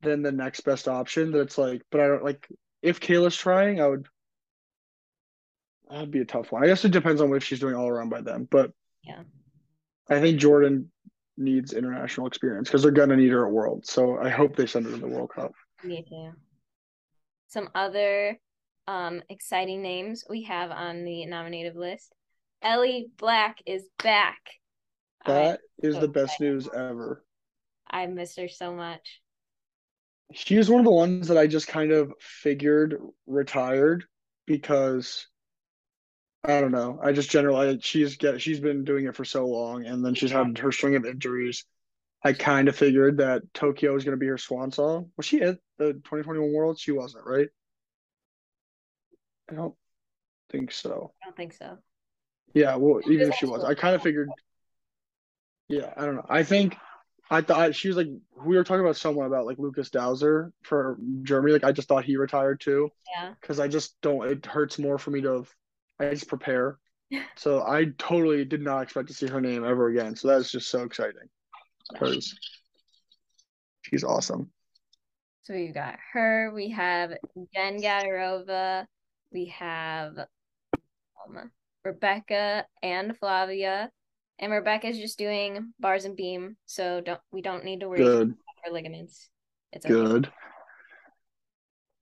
than 0.02 0.22
the 0.22 0.32
next 0.32 0.62
best 0.62 0.88
option. 0.88 1.30
That 1.30 1.42
it's 1.42 1.56
like, 1.56 1.82
but 1.92 2.00
I 2.00 2.08
don't 2.08 2.24
like 2.24 2.48
if 2.82 2.98
Kayla's 2.98 3.36
trying, 3.36 3.80
I 3.80 3.86
would. 3.86 4.08
That'd 5.88 6.10
be 6.10 6.22
a 6.22 6.24
tough 6.24 6.50
one. 6.50 6.64
I 6.64 6.66
guess 6.66 6.84
it 6.84 6.90
depends 6.90 7.20
on 7.20 7.32
if 7.36 7.44
she's 7.44 7.60
doing 7.60 7.76
all 7.76 7.86
around 7.86 8.08
by 8.08 8.20
then. 8.20 8.48
But 8.50 8.72
yeah, 9.04 9.22
I 10.10 10.20
think 10.20 10.40
Jordan 10.40 10.90
needs 11.36 11.72
international 11.72 12.26
experience 12.26 12.68
because 12.68 12.82
they're 12.82 12.90
gonna 12.90 13.16
need 13.16 13.30
her 13.30 13.46
at 13.46 13.52
World. 13.52 13.86
So 13.86 14.18
I 14.18 14.28
hope 14.28 14.56
they 14.56 14.66
send 14.66 14.86
her 14.86 14.90
to 14.90 14.98
the 14.98 15.06
World 15.06 15.30
Cup. 15.32 15.52
Me 15.84 16.04
too. 16.08 16.32
Some 17.46 17.68
other 17.76 18.40
um 18.88 19.22
exciting 19.28 19.82
names 19.82 20.24
we 20.28 20.42
have 20.42 20.72
on 20.72 21.04
the 21.04 21.26
nominative 21.26 21.76
list. 21.76 22.12
Ellie 22.64 23.08
Black 23.18 23.58
is 23.66 23.84
back. 24.02 24.38
That 25.26 25.60
is 25.82 25.94
so 25.94 26.00
the 26.00 26.08
best 26.08 26.34
excited. 26.34 26.52
news 26.52 26.68
ever. 26.74 27.24
I 27.88 28.06
missed 28.06 28.38
her 28.40 28.48
so 28.48 28.74
much. 28.74 29.20
She 30.32 30.56
was 30.56 30.70
one 30.70 30.80
of 30.80 30.86
the 30.86 30.90
ones 30.90 31.28
that 31.28 31.38
I 31.38 31.46
just 31.46 31.68
kind 31.68 31.92
of 31.92 32.12
figured 32.20 32.96
retired 33.26 34.04
because 34.46 35.26
I 36.42 36.60
don't 36.60 36.72
know. 36.72 36.98
I 37.02 37.12
just 37.12 37.30
generally 37.30 37.78
she's 37.80 38.16
get 38.16 38.40
she's 38.40 38.60
been 38.60 38.84
doing 38.84 39.06
it 39.06 39.14
for 39.14 39.24
so 39.24 39.46
long, 39.46 39.84
and 39.84 40.04
then 40.04 40.14
she's 40.14 40.32
had 40.32 40.58
her 40.58 40.72
string 40.72 40.96
of 40.96 41.04
injuries. 41.04 41.64
I 42.22 42.32
kind 42.32 42.68
of 42.68 42.76
figured 42.76 43.18
that 43.18 43.42
Tokyo 43.52 43.92
was 43.92 44.04
going 44.04 44.16
to 44.16 44.20
be 44.20 44.26
her 44.26 44.38
swan 44.38 44.72
song. 44.72 45.10
Was 45.18 45.26
she 45.26 45.42
at 45.42 45.58
the 45.76 45.92
2021 45.92 46.52
World? 46.52 46.78
She 46.78 46.90
wasn't, 46.90 47.26
right? 47.26 47.48
I 49.50 49.54
don't 49.54 49.74
think 50.50 50.72
so. 50.72 51.12
I 51.22 51.26
don't 51.26 51.36
think 51.36 51.52
so. 51.52 51.78
Yeah, 52.54 52.76
well, 52.76 53.00
even 53.10 53.28
if 53.28 53.34
she 53.34 53.46
was, 53.46 53.64
I 53.64 53.74
kind 53.74 53.94
of 53.94 54.02
figured 54.02 54.30
yeah, 55.68 55.92
I 55.96 56.04
don't 56.04 56.16
know. 56.16 56.26
I 56.28 56.42
think 56.42 56.76
I 57.30 57.40
thought 57.40 57.74
she 57.74 57.88
was 57.88 57.96
like 57.96 58.08
we 58.44 58.56
were 58.56 58.64
talking 58.64 58.84
about 58.84 58.96
someone 58.96 59.26
about 59.26 59.46
like 59.46 59.58
Lucas 59.58 59.90
Dauser 59.90 60.52
for 60.62 60.98
Germany. 61.22 61.52
Like 61.52 61.64
I 61.64 61.72
just 61.72 61.88
thought 61.88 62.04
he 62.04 62.16
retired 62.16 62.60
too. 62.60 62.90
Yeah. 63.14 63.34
Because 63.40 63.60
I 63.60 63.68
just 63.68 64.00
don't. 64.02 64.26
It 64.26 64.46
hurts 64.46 64.78
more 64.78 64.98
for 64.98 65.10
me 65.10 65.22
to. 65.22 65.46
I 65.98 66.10
just 66.10 66.28
prepare. 66.28 66.78
so 67.36 67.62
I 67.62 67.86
totally 67.98 68.44
did 68.44 68.62
not 68.62 68.82
expect 68.82 69.08
to 69.08 69.14
see 69.14 69.26
her 69.26 69.40
name 69.40 69.64
ever 69.64 69.88
again. 69.88 70.16
So 70.16 70.28
that's 70.28 70.50
just 70.50 70.68
so 70.68 70.82
exciting 70.82 71.28
because 71.92 72.34
she's 73.82 74.04
awesome. 74.04 74.50
So 75.42 75.52
you 75.52 75.72
got 75.72 75.98
her. 76.12 76.52
We 76.54 76.70
have 76.70 77.14
Jen 77.54 77.80
Gadirova. 77.80 78.86
We 79.32 79.46
have 79.46 80.18
um, 80.18 81.50
Rebecca 81.84 82.66
and 82.82 83.16
Flavia. 83.16 83.90
And 84.38 84.50
Rebecca's 84.50 84.98
just 84.98 85.18
doing 85.18 85.72
bars 85.78 86.04
and 86.04 86.16
beam, 86.16 86.56
so 86.66 87.00
don't 87.00 87.20
we 87.30 87.40
don't 87.40 87.64
need 87.64 87.80
to 87.80 87.88
worry 87.88 87.98
Good. 87.98 88.28
about 88.28 88.36
her 88.64 88.72
ligaments. 88.72 89.28
It's 89.72 89.86
okay. 89.86 89.94
good. 89.94 90.32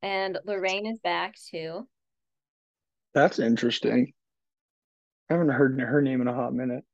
And 0.01 0.39
Lorrane 0.47 0.87
is 0.87 0.99
back 1.01 1.35
too. 1.51 1.87
That's 3.15 3.39
interesting. 3.39 4.13
I 5.29 5.35
haven't 5.35 5.51
heard 5.51 5.79
her 5.79 6.01
name 6.01 6.23
in 6.23 6.29
a 6.29 6.35
hot 6.35 6.55
minute. 6.55 6.85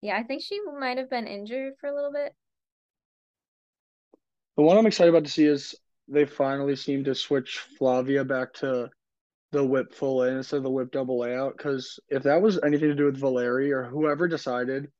Yeah, 0.00 0.16
I 0.16 0.22
think 0.22 0.42
she 0.42 0.58
might 0.78 0.98
have 0.98 1.10
been 1.10 1.26
injured 1.26 1.74
for 1.80 1.88
a 1.88 1.94
little 1.94 2.12
bit. 2.12 2.34
The 4.56 4.62
one 4.62 4.76
I'm 4.76 4.86
excited 4.86 5.10
about 5.10 5.24
to 5.24 5.30
see 5.30 5.46
is 5.46 5.74
they 6.08 6.24
finally 6.24 6.76
seem 6.76 7.04
to 7.04 7.14
switch 7.14 7.58
Flavia 7.78 8.24
back 8.24 8.52
to 8.54 8.90
the 9.52 9.64
whip 9.64 9.94
full 9.94 10.24
in 10.24 10.36
instead 10.36 10.56
of 10.56 10.62
the 10.62 10.70
whip 10.70 10.90
double 10.90 11.20
layout. 11.20 11.56
Because 11.56 12.00
if 12.08 12.24
that 12.24 12.42
was 12.42 12.58
anything 12.62 12.88
to 12.88 12.94
do 12.94 13.04
with 13.04 13.20
Valeri 13.20 13.70
or 13.72 13.84
whoever 13.84 14.26
decided 14.26 14.90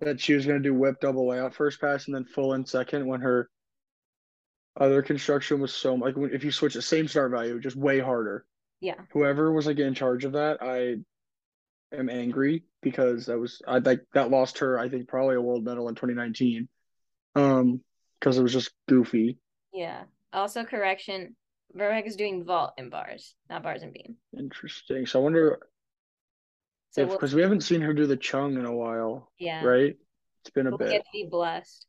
that 0.00 0.20
she 0.20 0.34
was 0.34 0.44
going 0.44 0.60
to 0.60 0.68
do 0.68 0.74
whip 0.74 1.00
double 1.00 1.28
layout 1.28 1.54
first 1.54 1.80
pass 1.80 2.06
and 2.06 2.14
then 2.14 2.24
full 2.24 2.54
in 2.54 2.66
second 2.66 3.06
when 3.06 3.20
her 3.20 3.48
other 4.76 5.02
construction 5.02 5.60
was 5.60 5.72
so 5.72 5.94
like 5.94 6.14
if 6.16 6.44
you 6.44 6.50
switch 6.50 6.74
the 6.74 6.82
same 6.82 7.06
start 7.06 7.30
value, 7.30 7.60
just 7.60 7.76
way 7.76 8.00
harder. 8.00 8.44
Yeah. 8.80 9.00
Whoever 9.12 9.52
was 9.52 9.66
like 9.66 9.78
in 9.78 9.94
charge 9.94 10.24
of 10.24 10.32
that, 10.32 10.58
I 10.60 10.96
am 11.96 12.10
angry 12.10 12.64
because 12.80 13.26
that 13.26 13.38
was 13.38 13.62
I 13.66 13.78
like 13.78 14.00
that 14.14 14.30
lost 14.30 14.58
her 14.58 14.78
I 14.78 14.88
think 14.88 15.08
probably 15.08 15.36
a 15.36 15.40
world 15.40 15.64
medal 15.64 15.88
in 15.88 15.94
2019. 15.94 16.68
Um, 17.34 17.80
because 18.18 18.38
it 18.38 18.42
was 18.42 18.52
just 18.52 18.70
goofy. 18.88 19.38
Yeah. 19.72 20.02
Also, 20.32 20.64
correction: 20.64 21.36
Verbeek 21.76 22.06
is 22.06 22.16
doing 22.16 22.44
vault 22.44 22.72
and 22.78 22.90
bars, 22.90 23.34
not 23.48 23.62
bars 23.62 23.82
and 23.82 23.92
beam. 23.92 24.16
Interesting. 24.38 25.06
So 25.06 25.20
I 25.20 25.22
wonder 25.22 25.58
so 26.90 27.02
if 27.02 27.10
because 27.10 27.32
we'll, 27.32 27.38
we 27.38 27.42
haven't 27.42 27.62
seen 27.62 27.80
her 27.80 27.92
do 27.94 28.06
the 28.06 28.16
Cheng 28.16 28.54
in 28.54 28.66
a 28.66 28.74
while. 28.74 29.30
Yeah. 29.38 29.64
Right. 29.64 29.96
It's 30.42 30.50
been 30.50 30.66
a 30.66 30.70
we'll 30.70 30.78
bit. 30.78 30.90
Get 30.90 31.04
to 31.04 31.10
be 31.12 31.28
blessed. 31.30 31.86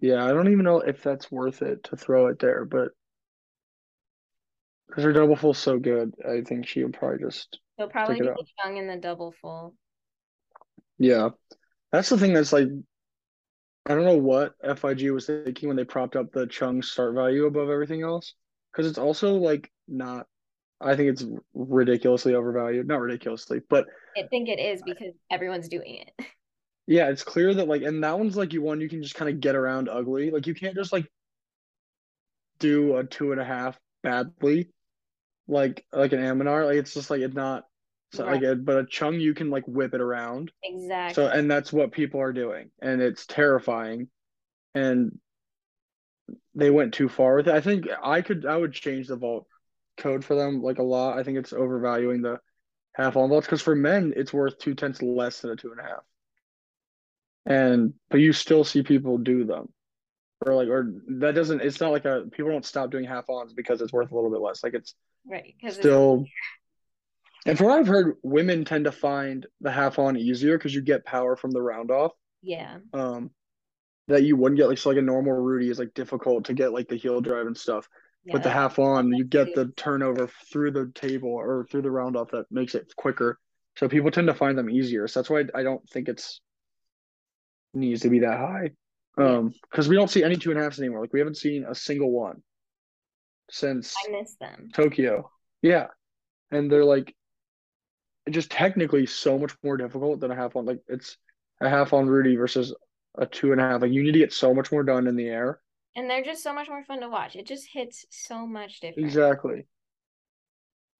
Yeah, 0.00 0.24
I 0.24 0.28
don't 0.28 0.50
even 0.50 0.64
know 0.64 0.80
if 0.80 1.02
that's 1.02 1.30
worth 1.30 1.62
it 1.62 1.84
to 1.84 1.96
throw 1.96 2.28
it 2.28 2.38
there, 2.38 2.64
but 2.64 2.88
because 4.88 5.04
her 5.04 5.12
double 5.12 5.36
full's 5.36 5.58
so 5.58 5.78
good. 5.78 6.14
I 6.28 6.40
think 6.40 6.66
she 6.66 6.82
would 6.82 6.94
probably 6.94 7.18
just 7.24 7.58
They'll 7.78 7.88
probably 7.88 8.18
do 8.18 8.24
the 8.24 8.44
Cheng 8.62 8.76
in 8.76 8.86
the 8.86 8.96
double 8.96 9.32
full. 9.40 9.74
yeah. 10.98 11.30
That's 11.92 12.08
the 12.08 12.18
thing 12.18 12.34
that's 12.34 12.52
like 12.52 12.68
I 13.86 13.94
don't 13.94 14.04
know 14.04 14.18
what 14.18 14.54
FIG 14.62 15.10
was 15.10 15.26
thinking 15.26 15.68
when 15.68 15.76
they 15.76 15.84
propped 15.84 16.16
up 16.16 16.32
the 16.32 16.46
Cheng 16.46 16.82
start 16.82 17.14
value 17.14 17.46
above 17.46 17.70
everything 17.70 18.02
else. 18.02 18.34
Because 18.72 18.88
it's 18.88 18.98
also 18.98 19.36
like 19.36 19.70
not 19.88 20.26
I 20.80 20.96
think 20.96 21.10
it's 21.10 21.24
ridiculously 21.54 22.34
overvalued. 22.34 22.88
Not 22.88 23.00
ridiculously, 23.00 23.60
but 23.68 23.86
I 24.16 24.22
think 24.28 24.48
it 24.48 24.58
is 24.58 24.82
because 24.84 25.14
everyone's 25.30 25.68
doing 25.68 26.06
it. 26.06 26.26
yeah, 26.86 27.08
it's 27.08 27.22
clear 27.22 27.52
that 27.54 27.68
like 27.68 27.82
and 27.82 28.02
that 28.02 28.18
one's 28.18 28.36
like 28.36 28.52
you 28.52 28.62
one 28.62 28.80
you 28.80 28.88
can 28.88 29.02
just 29.02 29.14
kind 29.14 29.30
of 29.30 29.40
get 29.40 29.54
around 29.54 29.88
ugly. 29.88 30.30
Like 30.30 30.46
you 30.46 30.54
can't 30.54 30.74
just 30.74 30.92
like 30.92 31.06
do 32.58 32.96
a 32.96 33.04
two 33.04 33.32
and 33.32 33.40
a 33.40 33.44
half 33.44 33.78
badly 34.02 34.70
like 35.50 35.84
like 35.92 36.12
an 36.12 36.20
Amanar. 36.20 36.64
Like 36.64 36.76
it's 36.76 36.94
just 36.94 37.10
like 37.10 37.20
it's 37.20 37.34
not 37.34 37.64
so 38.12 38.24
like 38.24 38.42
it, 38.42 38.64
but 38.64 38.78
a 38.78 38.86
Cheng 38.86 39.20
you 39.20 39.34
can 39.34 39.50
like 39.50 39.64
whip 39.66 39.94
it 39.94 40.00
around. 40.00 40.50
Exactly. 40.62 41.14
So 41.14 41.28
and 41.28 41.50
that's 41.50 41.72
what 41.72 41.92
people 41.92 42.20
are 42.20 42.32
doing, 42.32 42.70
and 42.80 43.02
it's 43.02 43.26
terrifying. 43.26 44.08
And 44.74 45.18
they 46.54 46.70
went 46.70 46.94
too 46.94 47.08
far 47.08 47.36
with 47.36 47.48
it. 47.48 47.54
I 47.54 47.60
think 47.60 47.86
I 48.02 48.22
could 48.22 48.46
I 48.46 48.56
would 48.56 48.72
change 48.72 49.08
the 49.08 49.16
vault 49.16 49.46
code 49.96 50.24
for 50.24 50.34
them 50.34 50.62
like 50.62 50.78
a 50.78 50.82
lot. 50.82 51.18
I 51.18 51.22
think 51.22 51.38
it's 51.38 51.52
overvaluing 51.52 52.22
the 52.22 52.40
half 52.94 53.16
on 53.16 53.28
vaults 53.28 53.46
because 53.46 53.62
for 53.62 53.76
men 53.76 54.12
it's 54.16 54.32
worth 54.32 54.58
two 54.58 54.74
tenths 54.74 55.02
less 55.02 55.40
than 55.40 55.50
a 55.52 55.56
two 55.56 55.70
and 55.70 55.80
a 55.80 55.84
half. 55.84 56.04
And 57.46 57.94
but 58.10 58.20
you 58.20 58.32
still 58.32 58.64
see 58.64 58.82
people 58.82 59.18
do 59.18 59.44
them. 59.44 59.72
Or 60.46 60.54
like 60.54 60.68
or 60.68 60.94
that 61.20 61.34
doesn't 61.34 61.60
it's 61.60 61.80
not 61.80 61.92
like 61.92 62.04
a 62.06 62.24
people 62.32 62.50
don't 62.50 62.64
stop 62.64 62.90
doing 62.90 63.04
half 63.04 63.28
ons 63.28 63.52
because 63.52 63.80
it's 63.80 63.92
worth 63.92 64.10
a 64.10 64.14
little 64.14 64.30
bit 64.30 64.40
less. 64.40 64.64
Like 64.64 64.74
it's 64.74 64.94
right. 65.26 65.54
Because 65.60 65.76
still 65.76 66.24
and 67.46 67.56
from 67.56 67.68
what 67.68 67.78
I've 67.78 67.86
heard, 67.86 68.16
women 68.22 68.64
tend 68.64 68.84
to 68.84 68.92
find 68.92 69.46
the 69.60 69.70
half 69.70 69.98
on 69.98 70.16
easier 70.16 70.58
because 70.58 70.74
you 70.74 70.82
get 70.82 71.06
power 71.06 71.36
from 71.36 71.52
the 71.52 71.62
round 71.62 71.90
off. 71.90 72.12
yeah. 72.42 72.78
Um, 72.92 73.30
that 74.10 74.24
you 74.24 74.36
wouldn't 74.36 74.58
get 74.58 74.68
like 74.68 74.78
so 74.78 74.90
like 74.90 74.98
a 74.98 75.02
normal 75.02 75.32
Rudy 75.32 75.70
is 75.70 75.78
like 75.78 75.94
difficult 75.94 76.44
to 76.46 76.54
get 76.54 76.72
like 76.72 76.88
the 76.88 76.96
heel 76.96 77.20
drive 77.20 77.46
and 77.46 77.56
stuff. 77.56 77.88
Yeah. 78.24 78.34
With 78.34 78.42
the 78.42 78.50
half 78.50 78.78
on, 78.78 79.12
you 79.12 79.24
get 79.24 79.54
the 79.54 79.72
turnover 79.76 80.28
through 80.52 80.72
the 80.72 80.92
table 80.94 81.30
or 81.30 81.66
through 81.70 81.82
the 81.82 81.90
round 81.90 82.16
off 82.16 82.32
that 82.32 82.44
makes 82.50 82.74
it 82.74 82.92
quicker. 82.96 83.38
So 83.76 83.88
people 83.88 84.10
tend 84.10 84.26
to 84.26 84.34
find 84.34 84.58
them 84.58 84.68
easier. 84.68 85.08
So 85.08 85.20
that's 85.20 85.30
why 85.30 85.44
I 85.54 85.62
don't 85.62 85.88
think 85.88 86.08
it's 86.08 86.40
needs 87.72 88.02
to 88.02 88.10
be 88.10 88.18
that 88.20 88.38
high. 88.38 88.70
Um, 89.16 89.54
because 89.70 89.88
we 89.88 89.96
don't 89.96 90.10
see 90.10 90.24
any 90.24 90.36
two 90.36 90.50
and 90.50 90.58
a 90.58 90.62
halves 90.62 90.78
anymore. 90.78 91.00
Like 91.00 91.12
we 91.12 91.18
haven't 91.18 91.36
seen 91.36 91.64
a 91.68 91.74
single 91.74 92.10
one 92.10 92.42
since 93.50 93.94
I 94.06 94.10
miss 94.10 94.34
them. 94.40 94.68
Tokyo. 94.74 95.30
Yeah. 95.62 95.86
And 96.50 96.70
they're 96.70 96.84
like 96.84 97.14
just 98.28 98.50
technically 98.50 99.06
so 99.06 99.38
much 99.38 99.52
more 99.62 99.76
difficult 99.76 100.20
than 100.20 100.30
a 100.30 100.36
half 100.36 100.56
on. 100.56 100.66
Like 100.66 100.80
it's 100.88 101.16
a 101.60 101.68
half 101.68 101.92
on 101.92 102.06
Rudy 102.06 102.36
versus 102.36 102.74
a 103.18 103.26
two 103.26 103.52
and 103.52 103.60
a 103.60 103.64
half. 103.64 103.82
Like 103.82 103.92
you 103.92 104.02
need 104.02 104.12
to 104.12 104.18
get 104.18 104.32
so 104.32 104.54
much 104.54 104.70
more 104.72 104.82
done 104.82 105.06
in 105.06 105.16
the 105.16 105.28
air. 105.28 105.60
And 105.96 106.08
they're 106.08 106.22
just 106.22 106.42
so 106.42 106.54
much 106.54 106.68
more 106.68 106.84
fun 106.84 107.00
to 107.00 107.08
watch. 107.08 107.36
It 107.36 107.46
just 107.46 107.68
hits 107.72 108.06
so 108.10 108.46
much 108.46 108.80
different. 108.80 109.06
Exactly. 109.06 109.66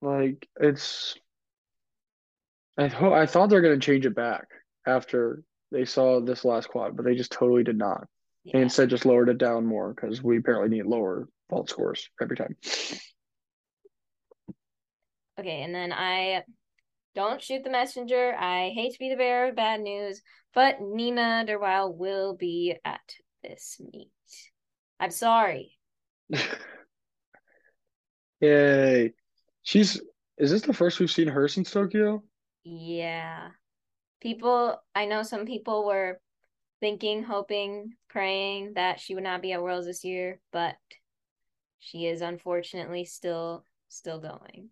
Like 0.03 0.49
it's 0.59 1.17
I 2.79 2.89
ho- 2.89 3.13
I 3.13 3.27
thought 3.27 3.51
they're 3.51 3.61
gonna 3.61 3.79
change 3.79 4.07
it 4.07 4.15
back 4.15 4.47
after 4.87 5.43
they 5.71 5.85
saw 5.85 6.21
this 6.21 6.45
last 6.45 6.69
quad, 6.69 6.97
but 6.97 7.05
they 7.05 7.15
just 7.15 7.33
totally 7.33 7.63
did 7.63 7.79
not. 7.79 8.07
They 8.45 8.53
Yeah. 8.59 8.63
instead 8.63 8.91
just 8.91 9.05
lowered 9.07 9.29
it 9.29 9.39
down 9.39 9.67
more 9.67 9.93
because 9.95 10.23
we 10.23 10.39
apparently 10.39 10.77
need 10.77 10.87
lower 10.87 11.29
fault 11.51 11.69
scores 11.69 12.09
every 12.21 12.37
time. 12.37 12.57
Okay, 15.39 15.63
and 15.63 15.75
then 15.75 15.93
I 15.93 16.45
don't 17.15 17.43
shoot 17.43 17.65
the 17.65 17.71
messenger. 17.71 18.35
I 18.35 18.71
hate 18.71 18.93
to 18.93 18.99
be 18.99 19.11
the 19.11 19.17
bearer 19.17 19.49
of 19.49 19.57
bad 19.57 19.81
news, 19.81 20.23
but 20.55 20.81
Nina 20.81 21.45
Derwael 21.47 21.95
will 21.95 22.35
be 22.35 22.77
at 22.85 23.01
this 23.43 23.81
meet. 23.93 24.11
I'm 24.99 25.11
sorry. 25.11 25.79
Yay. 28.41 29.13
She's 29.63 30.01
is 30.39 30.51
this 30.51 30.63
the 30.63 30.73
first 30.73 30.99
we've 30.99 31.11
seen 31.11 31.29
her 31.29 31.49
since 31.49 31.71
Tokyo? 31.71 32.25
Yeah. 32.65 33.51
People, 34.23 34.81
I 34.95 35.05
know 35.05 35.23
some 35.23 35.45
people 35.45 35.87
were 35.87 36.19
thinking, 36.81 37.23
hoping, 37.23 37.93
praying 38.09 38.73
that 38.75 39.01
she 39.01 39.15
would 39.15 39.25
not 39.25 39.43
be 39.43 39.53
at 39.53 39.63
Worlds 39.63 39.87
this 39.87 40.03
year, 40.03 40.41
but 40.51 40.77
she 41.79 42.07
is 42.07 42.23
unfortunately 42.23 43.05
still 43.05 43.65
still 43.89 44.19
going. 44.19 44.71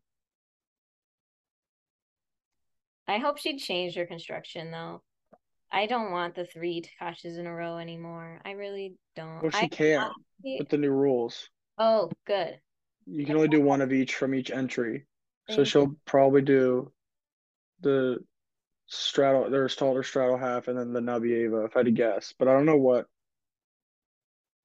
I 3.07 3.19
hope 3.19 3.39
she 3.39 3.59
changed 3.59 3.97
her 3.97 4.07
construction 4.07 4.71
though. 4.71 5.03
I 5.71 5.87
don't 5.87 6.13
want 6.13 6.35
the 6.35 6.47
three 6.47 6.83
Takashis 6.83 7.39
in 7.39 7.47
a 7.47 7.55
row 7.55 7.79
anymore. 7.79 8.41
I 8.45 8.53
really 8.53 8.97
don't. 9.17 9.43
Well, 9.43 9.51
she 9.51 9.59
I 9.59 9.69
can 9.69 10.01
honestly- 10.01 10.57
with 10.59 10.69
the 10.69 10.79
new 10.79 10.91
rules. 10.91 11.49
Oh, 11.77 12.11
good. 12.27 12.59
You 13.07 13.25
can 13.25 13.37
only 13.37 13.49
do 13.49 13.61
one 13.61 13.81
of 13.81 13.93
each 13.93 14.15
from 14.15 14.35
each 14.35 14.51
entry. 14.51 15.07
So 15.51 15.65
she'll 15.65 15.95
probably 16.05 16.43
do 16.43 16.93
the 17.81 18.19
straddle, 18.87 19.49
their 19.49 19.67
taller 19.69 20.03
straddle 20.03 20.37
half, 20.37 20.69
and 20.69 20.79
then 20.79 20.93
the 20.93 21.01
Nabieva, 21.01 21.65
if 21.65 21.75
I 21.75 21.79
had 21.79 21.87
to 21.87 21.93
guess. 21.93 22.35
But 22.39 22.49
I 22.49 22.53
don't 22.53 22.67
know 22.67 22.77
what. 22.77 23.07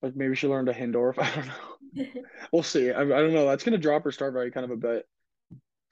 Like 0.01 0.15
maybe 0.17 0.35
she 0.35 0.47
learned 0.47 0.67
a 0.67 0.73
Hindorff. 0.73 1.17
I 1.19 1.33
don't 1.35 1.47
know. 1.47 2.05
We'll 2.51 2.63
see. 2.63 2.91
I, 2.91 3.01
I 3.01 3.05
don't 3.05 3.33
know. 3.33 3.47
That's 3.47 3.63
gonna 3.63 3.77
drop 3.77 4.03
her 4.03 4.11
start 4.11 4.33
value 4.33 4.51
kind 4.51 4.65
of 4.65 4.71
a 4.71 4.75
bit. 4.75 5.07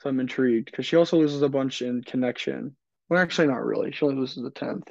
So 0.02 0.10
I'm 0.10 0.20
intrigued 0.20 0.66
because 0.66 0.86
she 0.86 0.96
also 0.96 1.18
loses 1.18 1.42
a 1.42 1.50
bunch 1.50 1.82
in 1.82 2.04
connection. 2.04 2.76
Well, 3.08 3.20
actually, 3.22 3.48
not 3.48 3.64
really. 3.64 3.92
She 3.92 4.04
only 4.06 4.18
loses 4.18 4.44
the 4.44 4.52
tenth. 4.52 4.88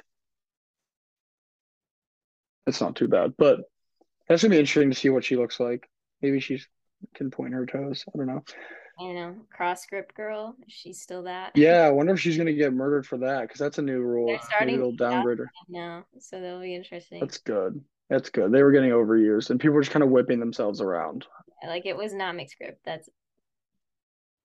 It's 2.67 2.81
not 2.81 2.95
too 2.95 3.07
bad, 3.07 3.33
but 3.37 3.61
that's 4.27 4.41
gonna 4.41 4.51
be 4.51 4.59
interesting 4.59 4.91
to 4.91 4.95
see 4.97 5.09
what 5.09 5.23
she 5.23 5.35
looks 5.35 5.59
like. 5.59 5.89
Maybe 6.21 6.39
she 6.39 6.61
can 7.15 7.31
point 7.31 7.53
her 7.53 7.65
toes. 7.65 8.05
I 8.13 8.17
don't 8.17 8.27
know. 8.27 8.43
I 8.99 9.13
know. 9.13 9.35
Cross 9.51 9.87
grip 9.87 10.13
girl. 10.13 10.55
Is 10.67 10.73
she 10.73 10.93
still 10.93 11.23
that? 11.23 11.53
Yeah, 11.55 11.81
I 11.81 11.89
wonder 11.89 12.13
if 12.13 12.19
she's 12.19 12.37
gonna 12.37 12.53
get 12.53 12.73
murdered 12.73 13.05
for 13.07 13.17
that 13.19 13.41
because 13.41 13.59
that's 13.59 13.79
a 13.79 13.81
new 13.81 14.01
rule. 14.01 14.27
They're 14.27 14.41
starting 14.41 14.67
Maybe 14.67 14.77
they'll 14.77 14.91
to 14.91 14.97
downgrade 14.97 15.39
her. 15.39 15.51
No. 15.67 16.03
So 16.19 16.39
that'll 16.39 16.61
be 16.61 16.75
interesting. 16.75 17.19
That's 17.19 17.39
good. 17.39 17.81
That's 18.09 18.29
good. 18.29 18.51
They 18.51 18.61
were 18.61 18.71
getting 18.71 18.91
overused, 18.91 19.49
and 19.49 19.59
people 19.59 19.73
were 19.75 19.81
just 19.81 19.93
kind 19.93 20.03
of 20.03 20.09
whipping 20.09 20.39
themselves 20.39 20.81
around. 20.81 21.25
Like 21.65 21.85
it 21.85 21.95
was 21.95 22.13
not 22.13 22.35
mixed 22.35 22.57
grip. 22.57 22.79
That's 22.85 23.09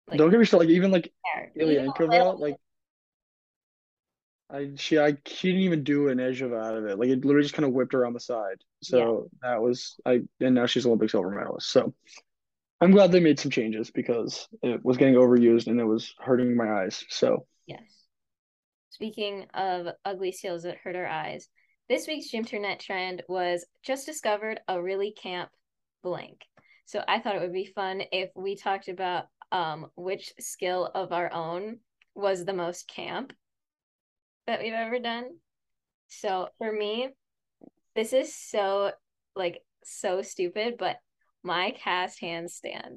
like 0.09 0.19
Don't 0.19 0.31
get 0.31 0.39
me 0.39 0.45
started. 0.47 0.69
Like 0.69 0.75
even 0.77 0.91
like 0.91 1.13
fair. 1.35 1.53
Even 1.57 1.89
a 1.89 1.93
Ilyankova, 1.93 2.11
little- 2.11 2.39
like 2.39 2.57
I 4.51 4.71
she 4.77 4.99
I 4.99 5.17
she 5.27 5.49
didn't 5.49 5.63
even 5.63 5.85
do 5.85 6.09
an 6.09 6.21
edge 6.21 6.41
of 6.43 6.53
out 6.53 6.77
of 6.77 6.87
it. 6.87 6.99
Like 6.99 7.09
it 7.09 7.25
literally 7.25 7.45
just 7.45 7.55
kind 7.55 7.67
of 7.67 7.73
whipped 7.73 7.93
her 7.93 8.07
on 8.07 8.13
the 8.13 8.21
side. 8.21 8.59
So 8.83 9.29
that 9.43 9.61
was 9.61 9.99
I 10.05 10.21
and 10.41 10.55
now 10.55 10.67
she's 10.67 10.87
Olympic 10.87 11.11
silver 11.11 11.31
medalist. 11.31 11.71
So 11.71 11.95
I'm 12.81 12.93
glad 12.93 13.11
they 13.11 13.21
made 13.21 13.41
some 13.41 13.51
changes 13.51 13.91
because 13.91 14.49
it 14.63 14.85
was 14.85 14.97
getting 14.97 15.15
overused 15.15 15.67
and 15.67 15.81
it 15.81 15.85
was 15.85 16.15
hurting 16.19 16.57
my 16.57 16.83
eyes. 16.83 17.05
So 17.09 17.47
Yes. 17.67 17.81
Speaking 18.91 19.47
of 19.53 19.89
ugly 20.05 20.33
seals 20.33 20.63
that 20.63 20.79
hurt 20.79 20.97
our 20.97 21.07
eyes, 21.07 21.49
this 21.89 22.07
week's 22.07 22.31
Gym 22.31 22.41
Internet 22.41 22.81
trend 22.81 23.23
was 23.29 23.67
just 23.83 24.07
discovered 24.07 24.61
a 24.69 24.81
really 24.81 25.13
camp 25.13 25.51
blank. 26.03 26.43
So 26.85 27.03
I 27.09 27.19
thought 27.19 27.35
it 27.35 27.43
would 27.43 27.53
be 27.53 27.73
fun 27.75 28.03
if 28.13 28.31
we 28.37 28.57
talked 28.57 28.89
about 28.89 29.27
um 29.51 29.87
which 29.97 30.33
skill 30.39 30.91
of 30.95 31.13
our 31.13 31.33
own 31.33 31.79
was 32.15 32.45
the 32.45 32.53
most 32.53 32.89
camp 32.89 33.33
that 34.47 34.61
we've 34.61 34.73
ever 34.73 34.99
done. 34.99 35.29
So 36.09 36.49
for 36.59 36.73
me, 36.73 37.11
this 37.95 38.13
is 38.13 38.35
so 38.35 38.93
like 39.35 39.63
so 39.85 40.23
stupid, 40.23 40.77
but 40.79 40.97
my 41.43 41.73
cast 41.83 42.21
handstand 42.21 42.97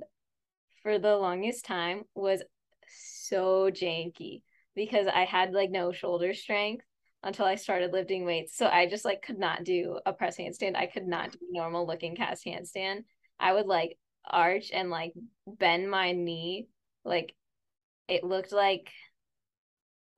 for 0.82 1.00
the 1.00 1.16
longest 1.16 1.66
time 1.66 2.04
was 2.16 2.44
so 2.88 3.70
janky 3.72 4.42
because 4.76 5.08
I 5.08 5.26
had 5.26 5.54
like 5.54 5.72
no 5.72 5.92
shoulder 5.92 6.34
strength 6.34 6.86
until 7.24 7.46
I 7.46 7.56
started 7.56 7.92
lifting 7.92 8.26
weights. 8.26 8.56
So 8.56 8.68
I 8.68 8.88
just 8.88 9.06
like 9.06 9.22
could 9.22 9.40
not 9.40 9.64
do 9.64 10.00
a 10.06 10.14
press 10.14 10.38
handstand. 10.38 10.76
I 10.76 10.86
could 10.86 11.08
not 11.08 11.32
do 11.32 11.40
normal 11.52 11.86
looking 11.86 12.16
cast 12.16 12.46
handstand. 12.46 13.04
I 13.40 13.54
would 13.54 13.68
like 13.68 13.98
arch 14.26 14.72
and 14.74 14.90
like 14.90 15.14
bend 15.48 15.90
my 15.90 16.12
knee 16.12 16.68
like 17.04 17.34
it 18.08 18.24
looked 18.24 18.52
like 18.52 18.92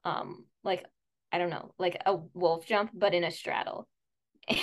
um 0.03 0.45
like 0.63 0.85
I 1.31 1.37
don't 1.37 1.49
know, 1.49 1.73
like 1.79 2.01
a 2.05 2.17
wolf 2.33 2.65
jump 2.65 2.91
but 2.93 3.13
in 3.13 3.23
a 3.23 3.31
straddle. 3.31 3.87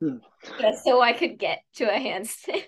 Hmm. 0.00 0.18
Just 0.60 0.84
so 0.84 1.00
I 1.00 1.12
could 1.12 1.38
get 1.38 1.62
to 1.76 1.84
a 1.84 1.98
handstand 1.98 2.64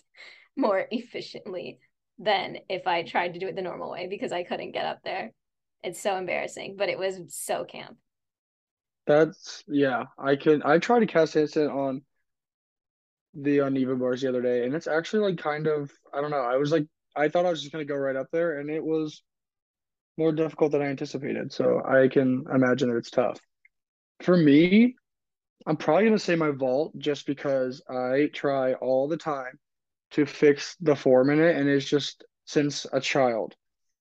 more 0.56 0.86
efficiently 0.90 1.78
than 2.18 2.58
if 2.68 2.86
I 2.86 3.02
tried 3.04 3.34
to 3.34 3.40
do 3.40 3.48
it 3.48 3.56
the 3.56 3.62
normal 3.62 3.90
way 3.90 4.06
because 4.08 4.32
I 4.32 4.42
couldn't 4.44 4.72
get 4.72 4.86
up 4.86 5.00
there. 5.04 5.32
It's 5.82 6.00
so 6.00 6.16
embarrassing, 6.16 6.76
but 6.76 6.88
it 6.88 6.98
was 6.98 7.20
so 7.28 7.64
camp. 7.64 7.98
that's 9.06 9.64
yeah. 9.66 10.04
I 10.18 10.36
can 10.36 10.62
I 10.64 10.78
tried 10.78 11.00
to 11.00 11.06
cast 11.06 11.34
handstand 11.34 11.74
on 11.74 12.02
the 13.34 13.60
uneven 13.60 13.98
bars 13.98 14.20
the 14.20 14.28
other 14.28 14.42
day, 14.42 14.64
and 14.64 14.74
it's 14.74 14.86
actually 14.86 15.30
like 15.30 15.38
kind 15.38 15.66
of 15.66 15.90
I 16.12 16.20
don't 16.20 16.30
know. 16.30 16.42
I 16.42 16.56
was 16.56 16.70
like 16.72 16.86
I 17.16 17.28
thought 17.28 17.46
I 17.46 17.50
was 17.50 17.60
just 17.60 17.72
gonna 17.72 17.84
go 17.84 17.96
right 17.96 18.16
up 18.16 18.28
there, 18.32 18.58
and 18.58 18.70
it 18.70 18.84
was 18.84 19.22
more 20.16 20.32
difficult 20.32 20.72
than 20.72 20.82
I 20.82 20.86
anticipated. 20.86 21.52
So 21.52 21.82
I 21.84 22.08
can 22.08 22.44
imagine 22.52 22.90
that 22.90 22.96
it's 22.96 23.10
tough. 23.10 23.40
For 24.20 24.36
me, 24.36 24.94
I'm 25.66 25.76
probably 25.76 26.04
gonna 26.04 26.18
say 26.18 26.36
my 26.36 26.50
vault 26.50 26.96
just 26.98 27.26
because 27.26 27.82
I 27.88 28.30
try 28.32 28.74
all 28.74 29.08
the 29.08 29.16
time 29.16 29.58
to 30.12 30.26
fix 30.26 30.76
the 30.80 30.96
form 30.96 31.30
in 31.30 31.40
it, 31.40 31.56
and 31.56 31.68
it's 31.68 31.88
just 31.88 32.24
since 32.44 32.86
a 32.92 33.00
child. 33.00 33.54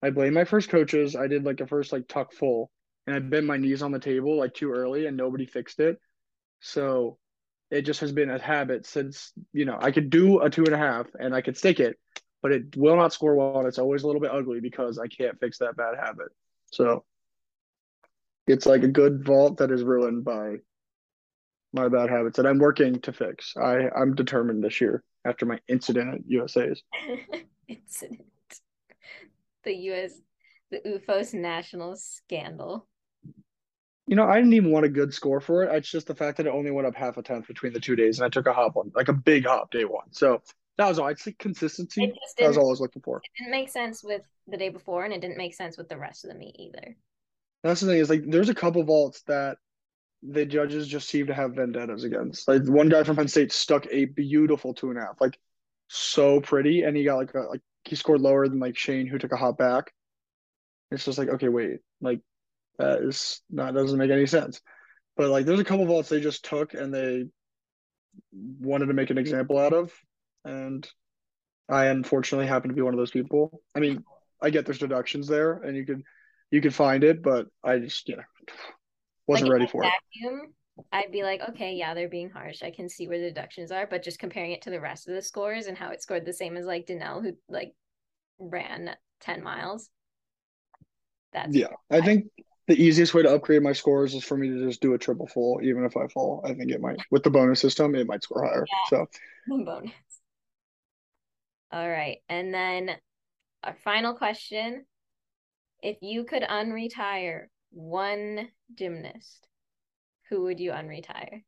I 0.04 0.10
blame 0.10 0.34
my 0.34 0.46
first 0.46 0.70
coaches. 0.70 1.16
I 1.16 1.28
did 1.28 1.44
like 1.44 1.62
a 1.62 1.68
first 1.68 1.94
like 1.94 2.08
tuck 2.08 2.34
full, 2.34 2.72
and 3.08 3.16
I 3.16 3.20
bent 3.20 3.46
my 3.46 3.58
knees 3.58 3.82
on 3.82 3.92
the 3.92 4.00
table 4.00 4.38
like 4.38 4.54
too 4.54 4.72
early, 4.72 5.06
and 5.06 5.16
nobody 5.16 5.46
fixed 5.46 5.80
it. 5.80 6.00
So 6.60 7.18
it 7.70 7.84
just 7.84 8.02
has 8.02 8.12
been 8.12 8.30
a 8.30 8.40
habit 8.40 8.86
since 8.86 9.32
you 9.54 9.66
know 9.66 9.78
I 9.80 9.92
could 9.92 10.10
do 10.10 10.42
a 10.42 10.50
two 10.50 10.66
and 10.66 10.76
a 10.76 10.78
half 10.78 11.08
and 11.18 11.34
I 11.34 11.42
could 11.42 11.58
stick 11.58 11.80
it, 11.80 11.98
but 12.42 12.52
it 12.52 12.76
will 12.76 12.96
not 12.96 13.14
score 13.14 13.36
well, 13.36 13.60
and 13.60 13.68
it's 13.68 13.80
always 13.80 14.04
a 14.04 14.08
little 14.08 14.22
bit 14.22 14.32
ugly 14.32 14.60
because 14.60 14.98
I 14.98 15.08
can't 15.08 15.40
fix 15.40 15.60
that 15.60 15.78
bad 15.78 15.96
habit. 15.98 16.30
So 16.72 17.06
it's 18.48 18.66
like 18.66 18.84
a 18.84 18.88
good 18.88 19.24
vault 19.26 19.58
that 19.58 19.72
is 19.72 19.84
ruined 19.84 20.24
by 20.24 20.56
my 21.74 21.88
bad 21.88 22.10
habits 22.10 22.38
that 22.38 22.46
I'm 22.46 22.60
working 22.60 23.00
to 23.02 23.14
fix. 23.14 23.56
I 23.56 23.90
I'm 23.96 24.16
determined 24.16 24.64
this 24.64 24.82
year 24.82 25.04
after 25.26 25.46
my 25.46 25.60
incident 25.68 26.16
at 26.16 26.22
USA's. 26.28 26.84
incident. 27.68 28.26
The 29.64 29.74
US 29.74 30.14
the 30.72 30.80
OOFOS 30.80 31.34
national 31.34 31.98
scandal. 31.98 32.88
You 34.08 34.16
know, 34.16 34.26
I 34.26 34.38
didn't 34.38 34.54
even 34.54 34.72
want 34.72 34.86
a 34.86 34.90
good 34.90 35.14
score 35.14 35.40
for 35.40 35.64
it. 35.64 35.76
It's 35.76 35.92
just 35.92 36.08
the 36.08 36.16
fact 36.16 36.38
that 36.38 36.48
it 36.48 36.50
only 36.50 36.72
went 36.72 36.88
up 36.88 36.96
half 36.96 37.18
a 37.18 37.22
tenth 37.22 37.48
between 37.48 37.74
the 37.74 37.80
two 37.80 37.96
days, 37.96 38.20
and 38.20 38.26
I 38.26 38.30
took 38.30 38.48
a 38.48 38.54
hop 38.54 38.76
on, 38.76 38.92
like 38.96 39.10
a 39.10 39.14
big 39.14 39.46
hop 39.46 39.72
day 39.72 39.86
one. 39.86 40.12
So 40.12 40.42
that 40.82 40.90
was 40.90 41.00
all. 41.00 41.08
I'd 41.08 41.20
say 41.20 41.36
consistency. 41.38 42.12
That 42.40 42.48
was 42.48 42.58
all 42.58 42.68
I 42.68 42.72
was 42.72 42.82
looking 42.82 43.02
for. 43.04 43.18
It 43.18 43.24
didn't 43.38 43.52
make 43.52 43.70
sense 43.70 44.04
with 44.04 44.24
the 44.48 44.58
day 44.58 44.70
before, 44.70 45.06
and 45.06 45.14
it 45.14 45.22
didn't 45.22 45.38
make 45.38 45.54
sense 45.54 45.78
with 45.78 45.88
the 45.90 45.98
rest 45.98 46.24
of 46.26 46.32
the 46.32 46.38
meet 46.38 46.56
either. 46.58 46.96
That's 47.64 47.82
the 47.82 47.88
thing 47.88 48.00
is 48.00 48.10
like 48.10 48.24
there's 48.26 48.50
a 48.50 48.56
couple 48.56 48.84
vaults 48.84 49.22
that 49.28 49.58
the 50.24 50.46
judges 50.46 50.88
just 50.88 51.08
seem 51.08 51.28
to 51.28 51.34
have 51.34 51.54
vendettas 51.54 52.04
against. 52.04 52.48
Like 52.48 52.68
one 52.68 52.90
guy 52.90 53.04
from 53.04 53.16
Penn 53.16 53.28
State 53.28 53.52
stuck 53.52 53.86
a 53.92 54.06
beautiful 54.06 54.74
two 54.74 54.90
and 54.90 54.98
a 54.98 55.02
half, 55.02 55.22
like 55.22 55.38
so 55.88 56.42
pretty, 56.42 56.82
and 56.82 56.98
he 56.98 57.04
got 57.04 57.18
like 57.18 57.34
a 57.36 57.42
like 57.42 57.62
he 57.86 57.96
scored 57.96 58.22
lower 58.22 58.48
than 58.48 58.60
like 58.60 58.78
Shane 58.78 59.06
who 59.06 59.20
took 59.20 59.34
a 59.34 59.38
hop 59.38 59.60
back. 59.60 59.94
It's 60.90 61.06
just 61.06 61.20
like 61.20 61.30
okay, 61.30 61.50
wait, 61.50 61.80
like 62.02 62.22
that 62.80 63.04
is 63.04 63.42
not 63.52 63.76
doesn't 63.76 64.00
make 64.00 64.10
any 64.10 64.26
sense. 64.26 64.62
But 65.16 65.30
like 65.30 65.46
there's 65.46 65.60
a 65.60 65.66
couple 65.66 65.86
vaults 65.86 66.10
they 66.10 66.22
just 66.22 66.44
took 66.44 66.74
and 66.74 66.92
they 66.92 67.26
wanted 68.60 68.88
to 68.88 68.94
make 68.94 69.12
an 69.12 69.20
example 69.20 69.60
out 69.60 69.74
of, 69.74 69.94
and 70.46 70.88
I 71.70 71.86
unfortunately 71.86 72.48
happen 72.48 72.70
to 72.70 72.76
be 72.76 72.82
one 72.82 72.94
of 72.94 72.98
those 72.98 73.12
people. 73.12 73.62
I 73.76 73.80
mean, 73.80 74.04
I 74.42 74.50
get 74.50 74.66
there's 74.66 74.80
deductions 74.80 75.28
there, 75.28 75.54
and 75.54 75.76
you 75.76 75.86
could 75.86 76.04
you 76.52 76.62
could 76.62 76.76
find 76.76 77.04
it, 77.04 77.22
but 77.22 77.48
I 77.64 77.80
just 77.80 78.08
you 78.10 78.18
know 78.18 78.24
wasn't 79.28 79.50
like 79.50 79.60
ready 79.60 79.68
for 79.68 79.84
vacuum, 79.84 80.42
it. 80.78 80.86
I'd 80.92 81.12
be 81.12 81.24
like, 81.24 81.42
okay, 81.50 81.74
yeah, 81.76 81.94
they're 81.94 82.10
being 82.10 82.30
harsh. 82.30 82.64
I 82.64 82.72
can 82.72 82.90
see 82.90 83.08
where 83.08 83.20
the 83.20 83.28
deductions 83.28 83.72
are, 83.72 83.88
but 83.88 84.04
just 84.04 84.20
comparing 84.20 84.52
it 84.52 84.62
to 84.64 84.70
the 84.70 84.82
rest 84.82 85.08
of 85.08 85.16
the 85.16 85.22
scores 85.22 85.68
and 85.68 85.78
how 85.78 85.92
it 85.92 86.02
scored 86.02 86.26
the 86.26 86.34
same 86.34 86.58
as 86.58 86.66
like 86.66 86.88
Danelle, 86.88 87.24
who 87.24 87.34
like 87.50 87.74
ran 88.40 88.96
10 89.22 89.44
miles. 89.44 89.90
That's 91.34 91.56
yeah. 91.56 91.68
I 91.90 92.02
think 92.02 92.26
the 92.68 92.82
easiest 92.82 93.14
way 93.14 93.22
to 93.22 93.34
upgrade 93.34 93.64
my 93.64 93.74
scores 93.74 94.14
is 94.14 94.24
for 94.24 94.36
me 94.36 94.50
to 94.50 94.66
just 94.68 94.82
do 94.82 94.94
a 94.94 94.98
triple 94.98 95.28
full, 95.28 95.62
even 95.64 95.86
if 95.86 95.96
I 95.96 96.08
fall. 96.08 96.44
I 96.46 96.54
think 96.54 96.72
it 96.72 96.82
might 96.82 96.98
with 97.10 97.24
the 97.24 97.30
bonus 97.30 97.60
system, 97.60 97.96
it 97.96 98.08
might 98.08 98.24
score 98.24 98.44
higher. 98.44 98.66
Yeah, 98.70 98.90
so 98.90 99.08
bonus. 99.48 99.92
All 101.72 101.90
right. 101.90 102.20
And 102.30 102.54
then 102.54 102.98
our 103.64 103.76
final 103.84 104.16
question. 104.16 104.86
If 105.84 105.98
you 106.02 106.24
could 106.26 106.44
unretire 106.44 107.48
one 107.72 108.52
gymnast, 108.74 109.48
who 110.30 110.44
would 110.44 110.60
you 110.60 110.72
unretire? 110.72 111.44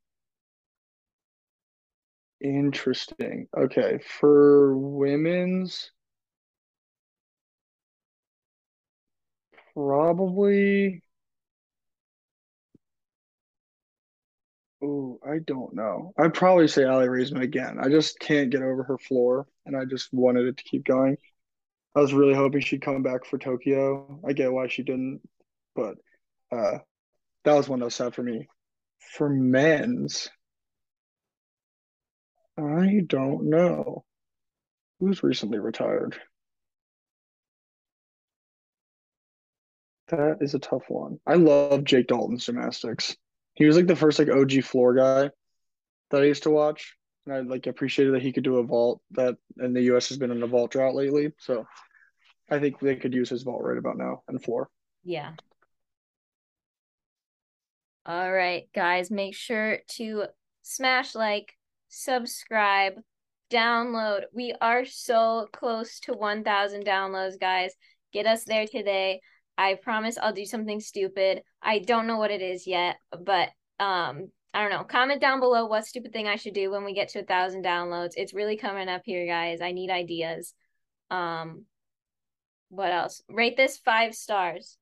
Interesting. 2.40 3.48
Okay. 3.56 3.98
For 3.98 4.76
women's, 4.78 5.90
probably. 9.74 11.02
Oh, 14.84 15.18
I 15.26 15.38
don't 15.38 15.74
know. 15.74 16.12
I'd 16.18 16.34
probably 16.34 16.68
say 16.68 16.84
Aly 16.84 17.06
Raisman 17.06 17.42
again. 17.42 17.78
I 17.80 17.88
just 17.88 18.18
can't 18.20 18.50
get 18.50 18.62
over 18.62 18.82
her 18.84 18.98
floor, 18.98 19.46
and 19.66 19.76
I 19.76 19.84
just 19.84 20.12
wanted 20.12 20.46
it 20.46 20.56
to 20.58 20.64
keep 20.64 20.84
going. 20.84 21.16
I 21.96 22.00
was 22.00 22.14
really 22.14 22.34
hoping 22.34 22.60
she'd 22.62 22.82
come 22.82 23.02
back 23.02 23.24
for 23.26 23.38
Tokyo. 23.38 24.20
I 24.26 24.32
get 24.34 24.52
why 24.52 24.68
she 24.68 24.82
didn't, 24.82 25.22
but 25.76 25.96
uh, 26.52 26.78
that 27.44 27.54
was 27.54 27.68
one 27.68 27.80
that 27.80 27.86
was 27.86 27.96
sad 27.96 28.14
for 28.14 28.22
me. 28.22 28.48
For 29.16 29.28
men's, 29.30 30.30
I 32.58 33.02
don't 33.06 33.44
know. 33.48 34.04
Who's 35.00 35.22
recently 35.22 35.60
retired? 35.60 36.20
That 40.08 40.38
is 40.40 40.54
a 40.54 40.58
tough 40.58 40.88
one. 40.88 41.20
I 41.26 41.34
love 41.34 41.84
Jake 41.84 42.06
Dalton's 42.06 42.46
gymnastics. 42.46 43.16
He 43.54 43.64
was 43.64 43.76
like 43.76 43.86
the 43.86 43.96
first 43.96 44.18
like 44.18 44.28
OG 44.28 44.64
floor 44.64 44.94
guy 44.94 45.30
that 46.10 46.22
I 46.22 46.24
used 46.24 46.42
to 46.44 46.50
watch. 46.50 46.96
And 47.26 47.34
I 47.34 47.40
like 47.40 47.66
appreciated 47.66 48.14
that 48.14 48.22
he 48.22 48.32
could 48.32 48.44
do 48.44 48.58
a 48.58 48.64
vault 48.64 49.00
that 49.12 49.36
and 49.56 49.74
the 49.74 49.82
US 49.94 50.08
has 50.08 50.18
been 50.18 50.30
in 50.30 50.42
a 50.42 50.46
vault 50.46 50.72
drought 50.72 50.94
lately. 50.94 51.32
So 51.38 51.66
I 52.50 52.58
think 52.58 52.78
they 52.78 52.96
could 52.96 53.14
use 53.14 53.30
his 53.30 53.42
vault 53.42 53.62
right 53.62 53.78
about 53.78 53.96
now 53.96 54.22
and 54.28 54.42
floor. 54.42 54.68
Yeah. 55.02 55.32
All 58.06 58.30
right, 58.30 58.64
guys, 58.74 59.10
make 59.10 59.34
sure 59.34 59.78
to 59.92 60.24
smash 60.60 61.14
like, 61.14 61.54
subscribe, 61.88 62.94
download. 63.50 64.24
We 64.34 64.54
are 64.60 64.84
so 64.84 65.48
close 65.54 66.00
to 66.00 66.12
1,000 66.12 66.84
downloads, 66.84 67.40
guys. 67.40 67.72
Get 68.12 68.26
us 68.26 68.44
there 68.44 68.66
today. 68.66 69.22
I 69.56 69.74
promise 69.74 70.18
I'll 70.18 70.32
do 70.32 70.44
something 70.44 70.80
stupid. 70.80 71.42
I 71.62 71.78
don't 71.78 72.06
know 72.06 72.18
what 72.18 72.30
it 72.30 72.42
is 72.42 72.66
yet, 72.66 72.96
but 73.10 73.50
um 73.80 74.30
I 74.52 74.60
don't 74.62 74.70
know. 74.70 74.84
Comment 74.84 75.20
down 75.20 75.40
below 75.40 75.66
what 75.66 75.84
stupid 75.84 76.12
thing 76.12 76.28
I 76.28 76.36
should 76.36 76.54
do 76.54 76.70
when 76.70 76.84
we 76.84 76.94
get 76.94 77.08
to 77.10 77.20
a 77.20 77.24
thousand 77.24 77.64
downloads. 77.64 78.12
It's 78.16 78.34
really 78.34 78.56
coming 78.56 78.88
up 78.88 79.02
here, 79.04 79.26
guys. 79.26 79.60
I 79.60 79.72
need 79.72 79.90
ideas. 79.90 80.54
Um 81.10 81.64
what 82.68 82.92
else? 82.92 83.22
Rate 83.28 83.56
this 83.56 83.76
five 83.78 84.14
stars 84.14 84.76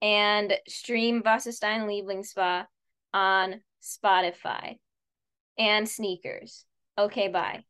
and 0.00 0.54
stream 0.66 1.22
Wasserstein 1.22 1.86
Lieblingsspa 1.86 2.66
on 3.12 3.60
Spotify 3.82 4.78
and 5.58 5.88
sneakers. 5.88 6.64
Okay, 6.96 7.28
bye. 7.28 7.64